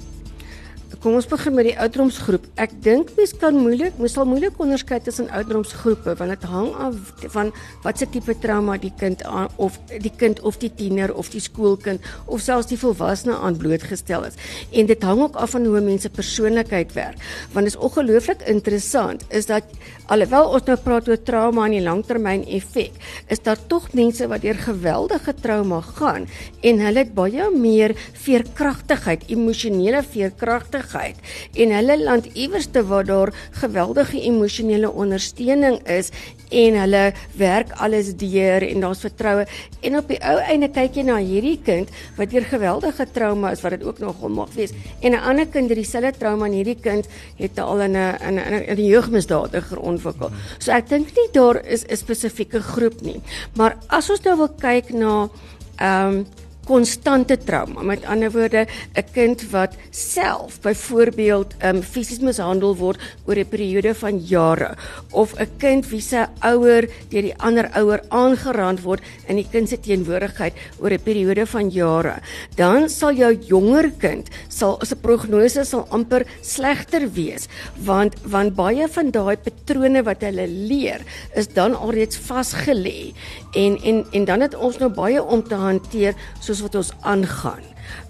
[0.97, 2.47] Kom ons begin met die ouderdomsgroep.
[2.57, 7.27] Ek dink mens kan moeilik, mens sal moeilik onderskei tussen ouderdomsgroepe want dit hang af
[7.35, 7.51] van
[7.85, 12.09] watse tipe trauma die kind aan of die kind of die tiener of die skoolkind
[12.25, 14.39] of selfs die volwassene aan blootgestel is.
[14.73, 17.21] En dit hang ook af van hoe mense persoonlikheid werk.
[17.53, 19.69] Want dit is ongelooflik interessant is dat
[20.09, 22.97] alhoewel ons nou praat oor trauma en die langtermyn effek,
[23.29, 26.25] is daar tog mense wat deur geweldige trauma gaan
[26.65, 27.93] en hulle het baie meer
[28.25, 31.17] veerkragtigheid, emosionele veerkragtigheid veiligheid
[31.59, 36.11] en hulle land iewerste waar daar geweldige emosionele ondersteuning is
[36.51, 39.47] en hulle werk alles deur en daar's vertroue
[39.83, 43.63] en op die ou einde kyk jy na hierdie kind wat deur geweldige trauma is
[43.63, 46.81] wat dit ook nog mag wees en 'n ander kind het dieselfde trauma en hierdie
[46.81, 50.31] kind het al in 'n in 'n 'n jeugmisdadiger ontwikkel.
[50.59, 53.21] So ek dink nie daar is 'n spesifieke groep nie.
[53.57, 55.29] Maar as ons nou wil kyk na
[55.77, 56.27] ehm um,
[56.69, 57.83] konstante trauma.
[57.83, 63.95] Met ander woorde, 'n kind wat self byvoorbeeld um fisies mishandel word oor 'n periode
[63.95, 64.77] van jare
[65.11, 69.69] of 'n kind wie se ouer deur die ander ouer aangerand word in die kind
[69.69, 72.21] se teenwoordigheid oor 'n periode van jare,
[72.57, 77.49] dan sal jou jonger kind sal 'n prognose sal amper slegter wees
[77.85, 81.01] want want baie van daai patrone wat hulle leer
[81.35, 83.15] is dan alreeds vasgelê
[83.55, 87.65] en en en dan het ons nou baie om te hanteer soos wat ons aangaan.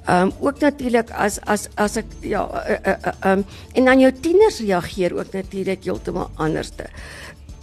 [0.08, 3.84] Ehm um, ook natuurlik as as as ek ja ehm uh, uh, uh, um, en
[3.84, 6.88] dan jou tieners reageer ook natuurlik heeltemal anderste.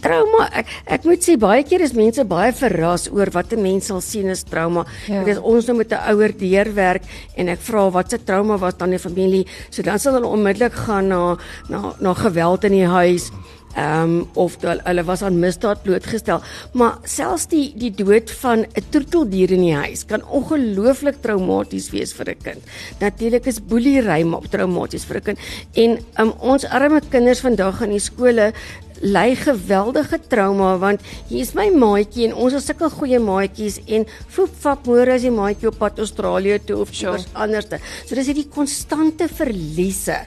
[0.00, 3.86] Trauma, ek ek moet sê baie keer is mense baie verras oor wat 'n mens
[3.86, 4.84] sal sien as trauma.
[5.08, 5.24] Ja.
[5.24, 7.02] Dit is ons nou met 'n ouer deurwerk
[7.36, 9.46] en ek vra wat se trauma was dan die familie.
[9.70, 11.36] So dan sal hulle onmiddellik gaan na
[11.68, 13.30] na na geweld in die huis.
[13.76, 16.40] Ehm um, of hulle was aan misdaad blootgestel.
[16.72, 22.12] Maar selfs die die dood van 'n troeteldier in die huis kan ongelooflik traumaties wees
[22.12, 22.62] vir 'n kind.
[23.00, 25.38] Natuurlik is boelery maar traumaties vir 'n kind.
[25.74, 28.52] En um, ons arme kinders vandag in die skole
[29.02, 34.06] ly geweldige trauma want hier is my maatjie en ons is sulke goeie maatjies en
[34.32, 37.20] foep fap môre as die maatjie op pad Australië toe of sure.
[37.34, 37.80] anderste.
[38.06, 40.22] So dis hierdie konstante verliese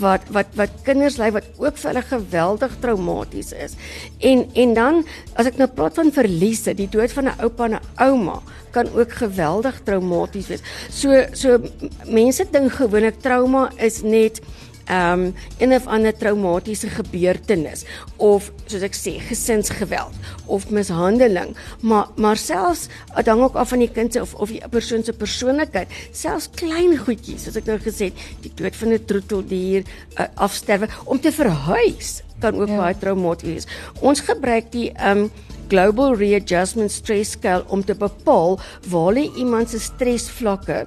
[0.00, 3.78] wat wat wat kinders ly wat ook vir hulle geweldig traumaties is.
[4.20, 5.02] En en dan
[5.36, 8.42] as ek nou praat van verliese, die dood van 'n oupa en 'n ouma
[8.74, 10.62] kan ook geweldig traumaties wees.
[10.90, 11.58] So so
[12.06, 14.40] mense dink gewoonlik trauma is net
[14.90, 17.84] um, een of ander traumatiese gebeurtenis
[18.16, 20.16] of soos ek sê gesinsgeweld
[20.46, 24.52] of mishandeling maar maar selfs dit hang ook af van die kind se of of
[24.52, 28.92] die persoon se persoonlikheid selfs klein goedjies soos ek nou gesê het die dood van
[28.92, 29.82] 'n troeteldier
[30.18, 32.76] uh, afsterwe om te verhuis kan ook ja.
[32.76, 35.30] baie traumaties wees ons gebruik die ehm um,
[35.68, 40.84] Global Readjustment Stress Scale om te bepaal waar lê iemand se stresvlakke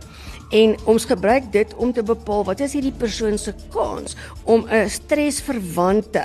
[0.50, 4.90] en ons gebruik dit om te bepaal wat is hierdie persoon se kans om 'n
[4.90, 6.24] stresverwante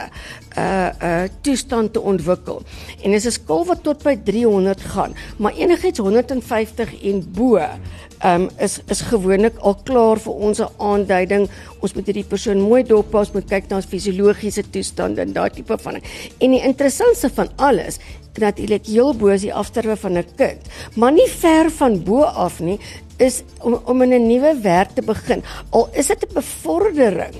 [0.58, 2.62] uh, uh, toestand te ontwikkel.
[3.02, 7.58] En dis 'n skaal wat tot by 300 gaan, maar enigiets 150 en bo
[8.24, 11.48] um, is is gewoonlik al klaar vir ons 'n aanduiding.
[11.80, 15.78] Ons moet hierdie persoon mooi doppas, moet kyk na sy fisiologiese toestand en daai tipe
[15.78, 15.94] van.
[16.38, 17.98] En die interessantste van alles
[18.38, 20.60] natuurlik heel bo is die afsterwe van 'n kind,
[20.96, 22.78] maar nie ver van bo af nie,
[23.18, 25.42] is om om in 'n nuwe werk te begin.
[25.70, 27.34] Al is dit 'n bevordering.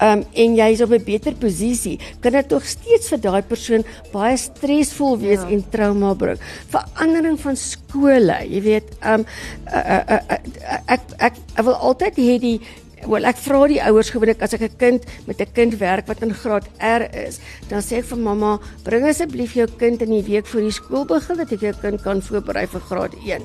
[0.00, 3.84] Um en jy is op 'n beter posisie, kan dit tog steeds vir daai persoon
[4.12, 5.48] baie stresvol wees ja.
[5.48, 6.38] en trauma bring.
[6.68, 9.26] Verandering van skole, jy weet, um
[9.66, 12.60] uh, uh, uh, uh, ek, ek ek wil altyd hê die
[13.06, 16.22] Wel ek vra die ouers gewoonlik as ek 'n kind met 'n kind werk wat
[16.22, 20.22] in graad R is, dan sê ek vir mamma, bring asseblief jou kind in die
[20.22, 23.42] week voor die skool begin dat ek jou kind kan voorberei vir graad 1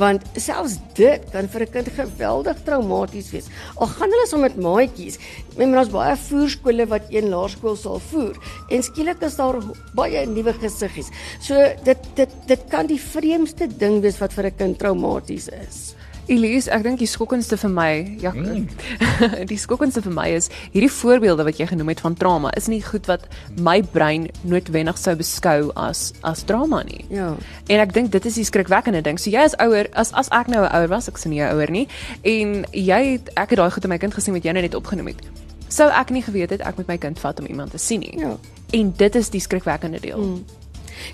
[0.00, 3.48] want selfs dit kan vir 'n kind geweldig traumaties wees.
[3.76, 5.18] Al gaan hulle saam met maatjies,
[5.56, 8.36] men ons baie voerskole wat een laerskool sal voer
[8.70, 9.60] en skielik is daar
[9.94, 11.10] baie nuwe gesiggies.
[11.40, 11.54] So
[11.84, 15.94] dit dit dit kan die vreemdste ding wees wat vir 'n kind traumaties is.
[16.26, 17.90] Elise, ek dink die skokkendste vir my,
[18.22, 18.64] ja, mm.
[19.50, 22.80] die skokkendste vir my is hierdie voorbeelde wat jy genoem het van trauma is nie
[22.84, 23.26] goed wat
[23.60, 27.04] my brein noodwendig sou beskou as as trauma nie.
[27.12, 27.34] Ja.
[27.68, 29.20] En ek dink dit is die skrikwekkende ding.
[29.20, 31.70] So jy as ouer, as as ek nou 'n ouer was, ek sien jy ouer
[31.70, 31.86] nie
[32.24, 34.74] en jy het ek het daai goed in my kind gesien wat jy nou net
[34.74, 35.20] opgenoem het.
[35.68, 38.16] Sou ek nie geweet het ek moet my kind vat om iemand te sien nie.
[38.18, 38.36] Ja.
[38.72, 40.18] En dit is die skrikwekkende deel.
[40.18, 40.63] Mm.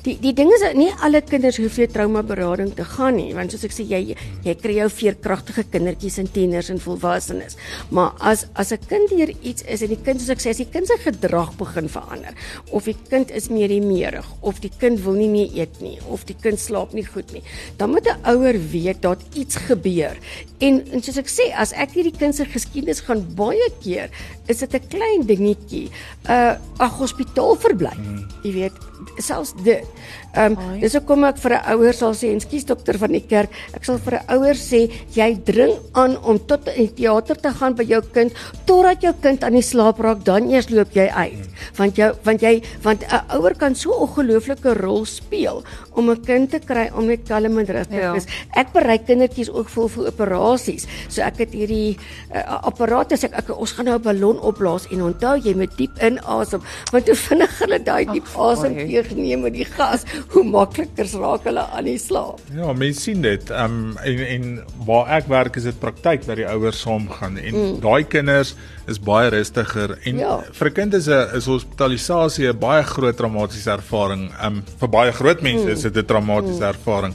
[0.04, 3.52] Die die ding is nie alle kinders hoef jy trauma berading te gaan nie, want
[3.52, 7.56] soos ek sê jy jy kry jou veerkragtige kindertjies en tieners en volwassenes.
[7.90, 10.62] Maar as as 'n kind hier iets is en die kind soos ek sê as
[10.62, 12.34] die kind se gedrag begin verander
[12.70, 16.24] of die kind is meer meerig of die kind wil nie meer eet nie of
[16.26, 17.42] die kind slaap nie goed nie,
[17.78, 20.16] dan moet 'n ouer weet dat iets gebeur.
[20.60, 24.10] En, en soos ek sê, as ek hierdie kind se geskiedenis gaan baie keer,
[24.50, 25.88] is dit 'n klein dingetjie.
[26.26, 27.96] Uh 'n hospitaalverblyf.
[27.96, 28.26] Hmm.
[28.42, 28.76] Jy weet,
[29.16, 29.86] selfs dit.
[30.34, 33.50] Ehm um, dis hoekom ek vir 'n ouer sal sê, "Ekskuus dokter van die kerk,
[33.74, 37.50] ek sal vir 'n ouer sê, jy dring aan om tot in die teater te
[37.50, 38.32] gaan by jou kind
[38.64, 42.40] totdat jou kind aan die slaap raak, dan eers loop jy uit." Want jou want
[42.40, 45.64] jy want 'n ouer kan so 'n ongelooflike rol speel
[45.94, 48.12] om 'n kind te kry om net kalm en rustig te ja.
[48.12, 48.26] wees.
[48.54, 50.86] Ek berei kindertjies ook vol vir operasies.
[51.08, 51.98] So ek het hierdie
[52.34, 55.76] uh, apparate sê ek, ek ons gaan nou 'n ballon opblaas en onthou jy moet
[55.76, 56.62] diep inasem
[56.92, 61.46] want hoe vinnig hulle daai diep asem teeg neem met die gas hoe makliker raak
[61.48, 62.40] hulle aan die slaap.
[62.54, 63.50] Ja, mense sien dit.
[63.50, 64.46] Ehm um, en en
[64.86, 67.78] waar ek werk is dit praktyk dat die ouers saam gaan en mm.
[67.84, 68.54] daai kinders
[68.90, 70.40] is baie rustiger en ja.
[70.58, 74.30] vir 'n kind is 'n is hospitalisasie 'n baie groot traumatiese ervaring.
[74.40, 75.72] Ehm um, vir baie groot mense mm.
[75.76, 76.72] is dit 'n traumatiese mm.
[76.74, 77.14] ervaring.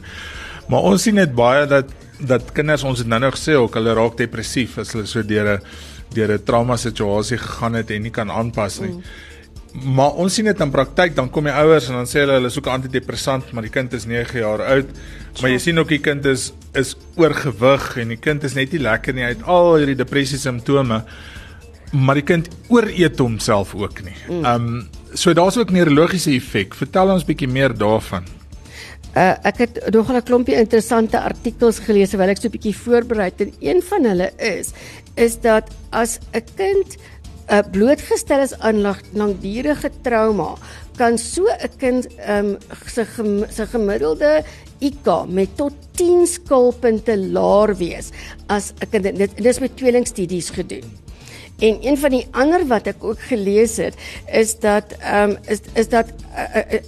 [0.68, 1.86] Maar ons sien dit baie dat
[2.20, 5.58] dat kinders ons het nou nou gesê ook hulle raak depressief as hulle so deur
[5.58, 5.62] 'n
[6.14, 8.92] deur 'n trauma situasie gegaan het en nie kan aanpas nie.
[8.92, 9.34] Mm
[9.84, 12.50] maar ons sien dit in praktyk dan kom die ouers en dan sê hulle hulle
[12.50, 14.90] soek 'n antidepressant maar die kind is 9 jaar oud
[15.42, 18.82] maar jy sien ook die kind is is oorgewig en die kind is net nie
[18.82, 21.04] lekker nie uit al hierdie depressie simptome
[21.96, 24.16] maar die kind ooreet homself ook nie.
[24.28, 24.46] Mm.
[24.46, 26.74] Ehm um, so daar's ook neurologiese effek.
[26.76, 28.26] Vertel ons bietjie meer daarvan.
[29.16, 33.32] Uh, ek het nog 'n klompie interessante artikels gelees terwyl ek so 'n bietjie voorberei
[33.32, 34.74] het en een van hulle is
[35.16, 36.98] is dat as 'n kind
[37.50, 38.82] uh, blootgestel is aan
[39.14, 40.56] langdurige trauma,
[40.98, 44.44] kan so 'n kind um, se gem, se gemiddelde
[44.80, 48.12] IQ met tot 10 skulpunte laer wees
[48.48, 51.04] as 'n kind dit, is met tweelingstudies gedoen.
[51.60, 53.96] En een van die ander wat ek ook gelees het
[54.28, 56.80] is dat ehm um, is is dat uh, uh,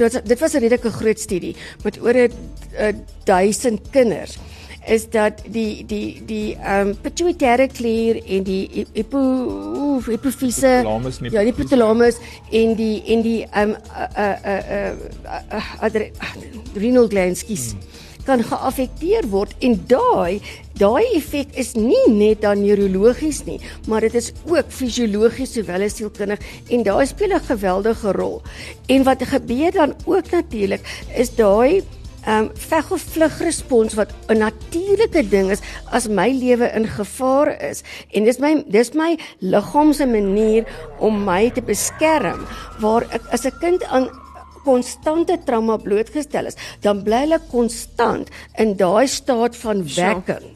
[0.00, 2.32] uh, dit was 'n redelike groot studie met oor 'n
[2.80, 2.88] uh,
[3.24, 4.38] 1000 kinders
[4.88, 9.20] is dat die die die ehm um, pituitary klier en die hipo
[10.06, 12.20] hipofise ja die hypothalamus
[12.50, 14.60] en die en die ehm um, uh uh
[15.22, 16.32] uh uh
[16.74, 18.06] renal glands kies hmm.
[18.28, 20.40] kan geaffekteer word en daai
[20.80, 25.98] daai effek is nie net dan neurologies nie maar dit is ook fisiologies sowel as
[26.00, 28.42] sielkundig en daai speel 'n geweldige rol
[28.88, 30.84] en wat gebeur dan ook natuurlik
[31.16, 31.82] is daai
[32.28, 35.60] um, veg of vlug respons wat 'n natuurlike ding is
[35.90, 37.82] as my lewe in gevaar is.
[38.12, 40.64] En dis my dis my liggaam se manier
[40.98, 42.46] om my te beskerm
[42.78, 44.10] waar ek as 'n kind aan
[44.64, 50.46] konstante trauma blootgestel is, dan bly hulle konstant in daai staat van wekking.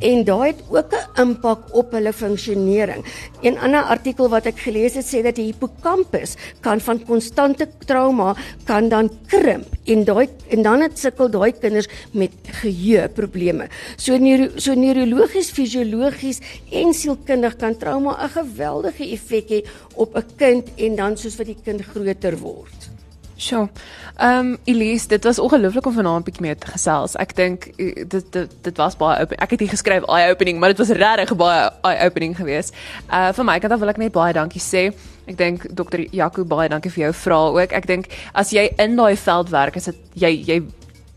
[0.00, 3.04] En daai het ook 'n impak op hulle funksionering.
[3.42, 8.34] 'n Ander artikel wat ek gelees het sê dat die hippocampus kan van konstante trauma
[8.64, 13.68] kan dan krimp en daai en dan het sukkel daai kinders met geheueprobleme.
[13.96, 16.40] So neuro, so neurologies, fisiologies
[16.70, 19.60] en sielkundig kan trauma 'n geweldige effek hê
[19.94, 22.93] op 'n kind en dan soos wat die kind groter word.
[23.36, 23.68] Sjoe.
[24.16, 27.16] Ehm um, Elise, dit was ongelooflik om vanaand bietjie mee te gesels.
[27.18, 29.40] Ek dink eh, dit dit dit was baie open.
[29.42, 32.74] Ek het hier geskryf eye opening, maar dit was regtig baie eye opening geweest.
[33.10, 34.86] Uh vir my kant af wil ek net baie dankie sê.
[35.26, 37.74] Ek dink dokter Jaco baie dankie vir jou vrae ook.
[37.74, 40.62] Ek dink as jy in daai veld werk, is dit jy jy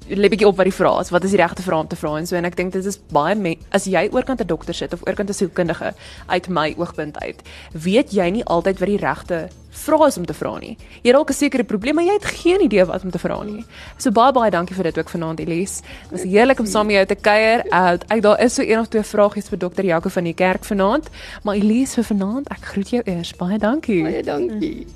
[0.09, 1.11] lê bietjie op wat die vrae is.
[1.11, 2.99] Wat is die regte vrae om te vra en so en ek dink dit is
[3.11, 5.93] baie as jy oorkant 'n dokter sit of oorkant 'n sielkundige
[6.27, 7.41] uit my oogpunt uit,
[7.71, 10.77] weet jy nie altyd wat die regte vrae is om te vra nie.
[11.03, 13.65] Jy dalk 'n sekere probleem, maar jy het geen idee wat om te vra nie.
[13.97, 15.81] So baie baie dankie vir dit ook vanaand Elise.
[15.81, 17.65] Dit was heerlik om saam met jou te kuier.
[17.71, 20.65] Uh, ek daar is so een of twee vragies vir dokter Jaco van die kerk
[20.65, 21.09] vanaand,
[21.43, 23.35] maar Elise vir vanaand, ek groet jou eers.
[23.35, 24.03] Baie dankie.
[24.03, 24.87] Baie dankie.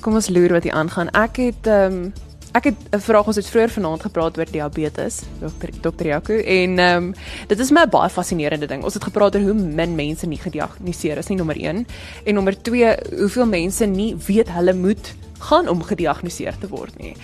[0.00, 1.10] Kom ons loer wat hier aangaan.
[1.10, 2.12] Ek het ehm um,
[2.52, 6.78] Ek het 'n vraag ons het vroeër vanaand gepraat oor diabetes, dokter dokter Jaco en
[6.78, 7.14] ehm um,
[7.46, 8.84] dit is my baie fascinerende ding.
[8.84, 11.86] Ons het gepraat oor hoe min mense nie gediagnoseer is nie nommer 1
[12.24, 17.14] en nommer 2 hoeveel mense nie weet hulle moet gaan om gediagnoseer te word nie.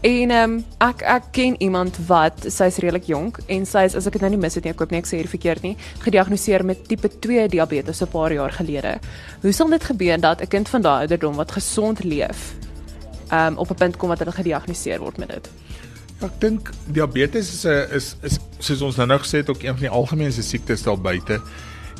[0.00, 4.06] En ehm um, ek ek ken iemand wat sy's redelik jonk en sy is as
[4.06, 5.76] ek dit nou nie mis het nie, ek koop nie ek sê hier verkeerd nie,
[5.98, 9.00] gediagnoseer met tipe 2 diabetes 'n paar jaar gelede.
[9.40, 12.65] Hoe sal dit gebeur dat 'n kind van daai ouderdom wat gesond leef
[13.32, 15.50] um, op 'n punt kom wat hulle gediagnoseer word met dit.
[16.20, 19.62] Ja, ek dink diabetes is 'n is is soos ons nou nou gesê het ook
[19.62, 21.40] een van die algemeenste siektes daar buite.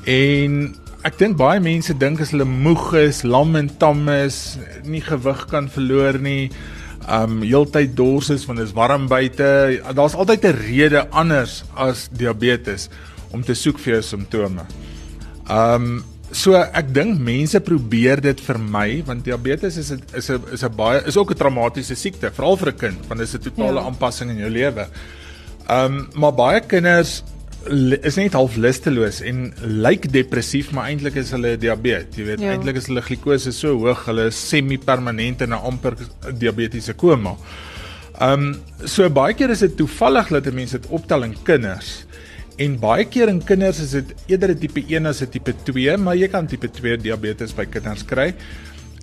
[0.04, 5.00] En ek dink baie mense dink as hulle moeg is, lam en tam is, nie
[5.00, 6.50] gewig kan verloor nie,
[7.08, 9.82] um heeltyd dors is want dit is warm buite.
[9.94, 12.88] Daar's altyd 'n rede anders as diabetes
[13.30, 14.64] om te soek vir jou simptome.
[15.48, 16.04] Um
[16.34, 20.74] so ek dink mense probeer dit vermy want diabetes is 'n is 'n is 'n
[20.74, 23.80] baie is ook 'n traumatiese siekte veral vir 'n kind want dit is 'n totale
[23.80, 23.86] ja.
[23.86, 24.88] aanpassing in jou lewe.
[25.68, 27.22] Um maar baie kinders
[28.02, 32.16] is net half lusteloos en lyk depressief maar eintlik is hulle diabetes.
[32.16, 32.52] Jy weet ja.
[32.52, 35.96] eintlik is hulle glikose so hoog, hulle is semi-permanent in 'n amper
[36.32, 37.36] diabetiese koma.
[38.20, 42.05] Um so baie keer is dit toevallig dat mense dit optel in kinders.
[42.56, 45.96] En baie keer in kinders is dit eerder 'n tipe 1 as 'n tipe 2,
[45.96, 48.34] maar jy kan tipe 2 diabetes by kinders kry.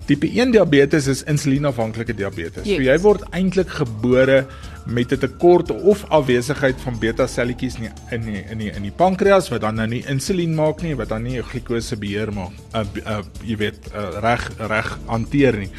[0.06, 2.66] Tipe 1 diabetes is insulienafhanklike diabetes.
[2.66, 2.76] Yes.
[2.76, 4.46] So jy word eintlik gebore
[4.86, 8.82] met 'n tekort of afwesigheid van beta selletjies in die, in die, in die, in
[8.82, 12.32] die pankreas wat dan nou nie insulien maak nie, wat dan nie jou glikose beheer
[12.32, 12.52] maak.
[12.74, 15.70] Uh, uh jy weet uh, reg reg hanteer nie.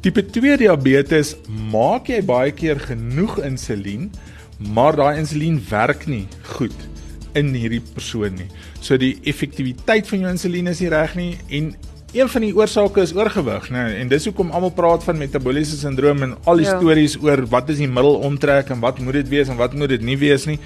[0.00, 4.12] Tipe 2 diabetes maak jy baie keer genoeg insulien,
[4.58, 6.95] maar daai insulien werk nie goed
[7.36, 8.48] in hierdie persoon nie.
[8.80, 11.74] So die effektiwiteit van jou insulien is nie reg nie en
[12.16, 13.82] een van die oorsake is oorgewig, né?
[13.88, 16.76] Nee, en dis hoekom almal praat van metabooliese sindroom en al die ja.
[16.78, 19.92] stories oor wat is die middel omtrek en wat moet dit wees en wat moet
[19.96, 20.58] dit nie wees nie.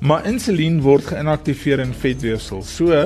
[0.00, 2.64] Maar insulien word geïnaktiveer in vetweefsel.
[2.66, 3.04] So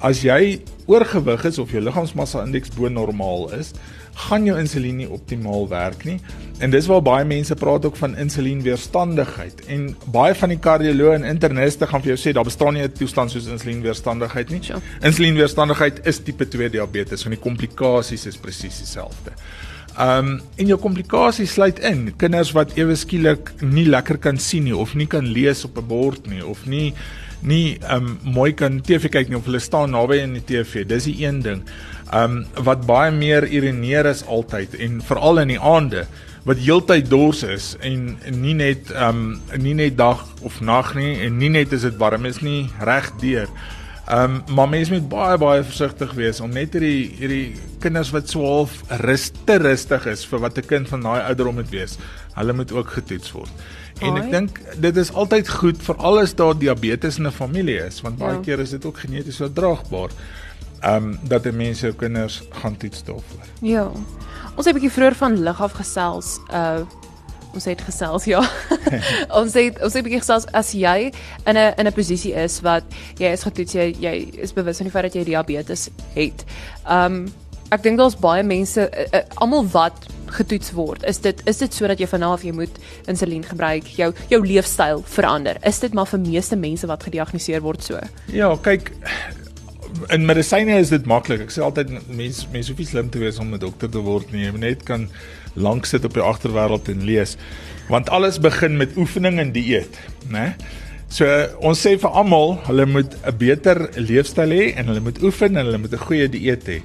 [0.00, 3.72] as jy oorgewig is of jou liggaamsmassa indeks bo normaal is,
[4.16, 6.16] gaan jou insulien nie optimaal werk nie.
[6.64, 9.60] En dis waar baie mense praat ook van insulienweerstandigheid.
[9.72, 12.92] En baie van die kardioloë en interniste gaan vir jou sê daar bestaan nie 'n
[12.92, 14.62] toestand soos insulienweerstandigheid nie.
[14.62, 14.80] Sure.
[15.02, 19.32] Insulienweerstandigheid is tipe 2 diabetes en die komplikasies is presies dieselfde.
[19.98, 24.76] Um en jou komplikasies sluit in kinders wat ewe skielik nie lekker kan sien nie
[24.76, 26.94] of nie kan lees op 'n bord nie of nie
[27.46, 30.84] nie um mooi kan TV kyk nie of hulle staan naby aan die TV.
[30.88, 31.64] Dis die een ding
[32.14, 36.04] um wat baie meer irineer is altyd en veral in die aande
[36.46, 41.40] wat heeltyd dors is en nie net um nie net dag of nag nie en
[41.40, 43.50] nie net is dit warm is nie reg deur.
[44.06, 48.46] Um maar mense moet baie baie versigtig wees om net hierdie hierdie kinders wat so
[48.46, 51.98] half rus te rustig is vir wat 'n kind van daai ouderdom moet wees.
[52.36, 53.50] Hulle moet ook getoets word.
[54.04, 58.00] En ek dink dit is altyd goed vir alles daar diabetes in 'n familie is
[58.00, 58.42] want baie ja.
[58.42, 60.10] keer is dit ook geneties oordraagbaar
[60.80, 63.46] ehm um, dat die mense jou kinders gaan toets daarvoor.
[63.60, 63.90] Ja.
[64.56, 66.38] Ons het 'n bietjie vroeër van lig af gesels.
[66.52, 66.80] Uh
[67.56, 68.42] ons het gesels ja.
[69.40, 71.12] ons het ons het 'n bietjie gesels as jy
[71.46, 72.84] in 'n in 'n posisie is wat
[73.16, 76.44] jy is getoets jy, jy is bewus van die feit dat jy diabetes het.
[76.84, 77.32] Ehm um,
[77.70, 80.06] ek dink daar's baie mense uh, uh, almal wat
[80.36, 81.04] getoets word.
[81.06, 82.78] Is dit is dit sodat jy vanaf jy moet
[83.10, 85.58] insulien gebruik, jou jou leefstyl verander?
[85.66, 88.00] Is dit maar vir meeste mense wat gediagnoseer word so?
[88.34, 88.92] Ja, kyk
[90.12, 91.46] in medisyne is dit maklik.
[91.46, 94.32] Ek sê altyd mense mense hoef nie slim te wees om 'n dokter te word
[94.32, 94.44] nie.
[94.46, 95.08] Jy net kan
[95.54, 97.36] lank sit op die agterwêreld en lees.
[97.88, 99.98] Want alles begin met oefening en dieet,
[100.28, 100.54] né?
[101.08, 101.24] So
[101.62, 105.64] ons sê vir almal, hulle moet 'n beter leefstyl hê en hulle moet oefen en
[105.66, 106.82] hulle moet 'n goeie dieet hê.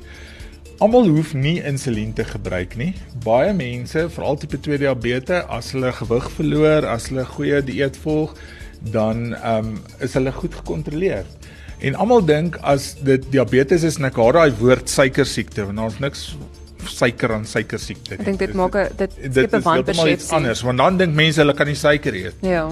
[0.82, 2.95] Almal hoef nie insulien te gebruik nie.
[3.21, 8.32] Baie mense, veral tipe 2 diabetes, as hulle gewig verloor, as hulle goeie dieet volg,
[8.95, 11.27] dan ehm um, is hulle goed gekontroleer.
[11.86, 15.99] En almal dink as dit diabetes is, net haar daai woord suiker siekte, want daar's
[16.01, 16.23] niks
[16.89, 18.23] suiker aan suiker siekte nie.
[18.23, 20.34] Ek dink dit maak dit skep 'n wanpersepsie.
[20.34, 22.41] Anders, want dan dink mense hulle kan nie suiker eet.
[22.41, 22.65] Ja.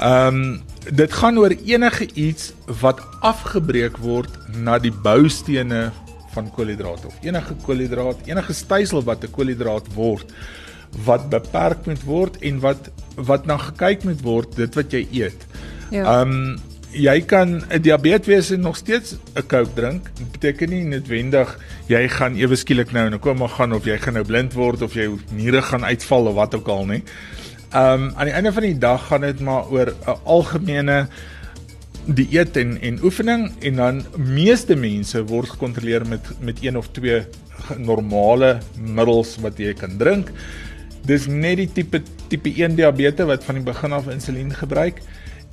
[0.00, 5.90] Ehm um, dit gaan oor enige iets wat afgebreek word na die boustene
[6.32, 10.32] van koolhidrate of enige koolhidraat, enige stysel wat 'n koolhidraat word
[11.04, 15.46] wat beperk moet word en wat wat na gekyk moet word dit wat jy eet.
[15.90, 16.20] Ja.
[16.20, 16.60] Um,
[16.92, 20.10] jy kan 'n diabetes wees en nog steeds 'n Coke drink.
[20.16, 23.98] Dit beteken nie noodwendig jy gaan ewe skielik nou in 'n koma gaan of jy
[23.98, 27.02] gaan nou blind word of jy niere gaan uitval of wat ook al nie.
[27.74, 31.08] Um, aan die einde van die dag gaan dit maar oor 'n algemene
[32.06, 37.22] dieet en en oefening en dan meeste mense word gekontroleer met met een of twee
[37.78, 40.32] normale middels wat jy kan drink.
[41.06, 45.02] Dis net die tipe tipe 1 diabetes wat van die begin af insulien gebruik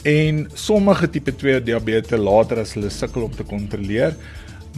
[0.07, 4.15] en sommige tipe 2 diabetes later as hulle sukkel om te kontroleer.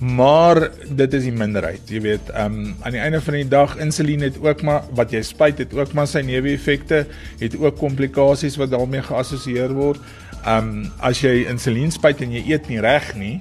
[0.01, 1.83] Maar dit is die minderheid.
[1.91, 5.11] Jy weet, ehm um, aan die einde van die dag insulien het ook maar wat
[5.13, 7.05] jy spuit het ook maar sy neeweffekte,
[7.39, 9.99] het ook komplikasies wat daarmee geassosieer word.
[10.45, 13.35] Ehm um, as jy insulien spuit en jy eet nie reg nie,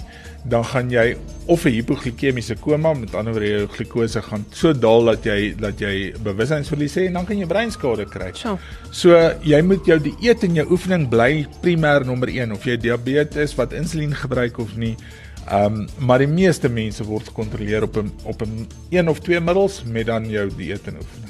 [0.45, 5.05] dan gaan jy of 'n hipoglikemiese koma, met ander woorde jou glikose gaan so daal
[5.05, 8.31] dat jy dat jy bewussynsverlies het en dan kan jy breinskade kry.
[8.35, 8.59] So.
[8.91, 9.11] so
[9.43, 13.73] jy moet jou dieet en jou oefening bly primêr nommer 1 of jy diabetes wat
[13.73, 14.97] insulien gebruik of nie.
[15.49, 19.41] Ehm um, maar die meeste mense word gekontroleer op 'n op 'n een of twee
[19.41, 21.30] middels met dan jou dieet en oefening.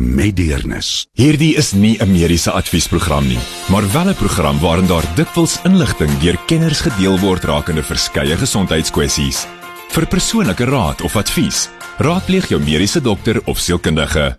[0.00, 1.06] met deernis.
[1.12, 3.38] Hierdie is nie 'n mediese adviesprogram nie,
[3.68, 9.46] maar wel 'n program waarin daar dikwels inligting deur kenners gedeel word rakende verskeie gesondheidskwessies.
[9.88, 14.38] Vir persoonlike raad of advies, raadpleeg jou mediese dokter of sielkundige.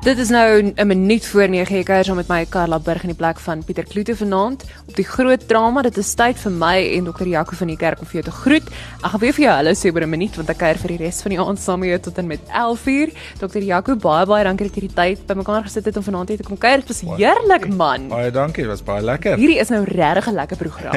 [0.00, 3.08] Dit is nou 'n minuut voor 9 jy kuier saam met my Karla Burg in
[3.08, 5.82] die plek van Pieter Kloete vanaand op die groot drama.
[5.82, 8.30] Dit is tyd vir my en dokter Jaco van die kerk om vir jou te
[8.30, 8.62] groet.
[9.04, 10.96] Ek gaan weer vir jou hallo sê oor 'n minuut want ek kuier vir die
[10.96, 13.12] res van die aand saam met jou tot en met 11:00.
[13.38, 16.38] Dokter Jaco, baie baie dankie dat jy die tyd bymekaar gesit het om vanaand hier
[16.38, 16.76] te kom kuier.
[16.76, 18.08] Dit was heerlik man.
[18.08, 19.36] Baie dankie, dit was baie lekker.
[19.36, 20.94] Hierdie is nou regtig 'n lekker program.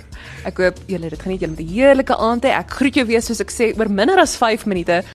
[0.48, 2.48] ek hoop julle dit geniet julle met 'n heerlike aand hê.
[2.56, 5.04] Ek groet jou weer soos ek sê oor minder as 5 minute.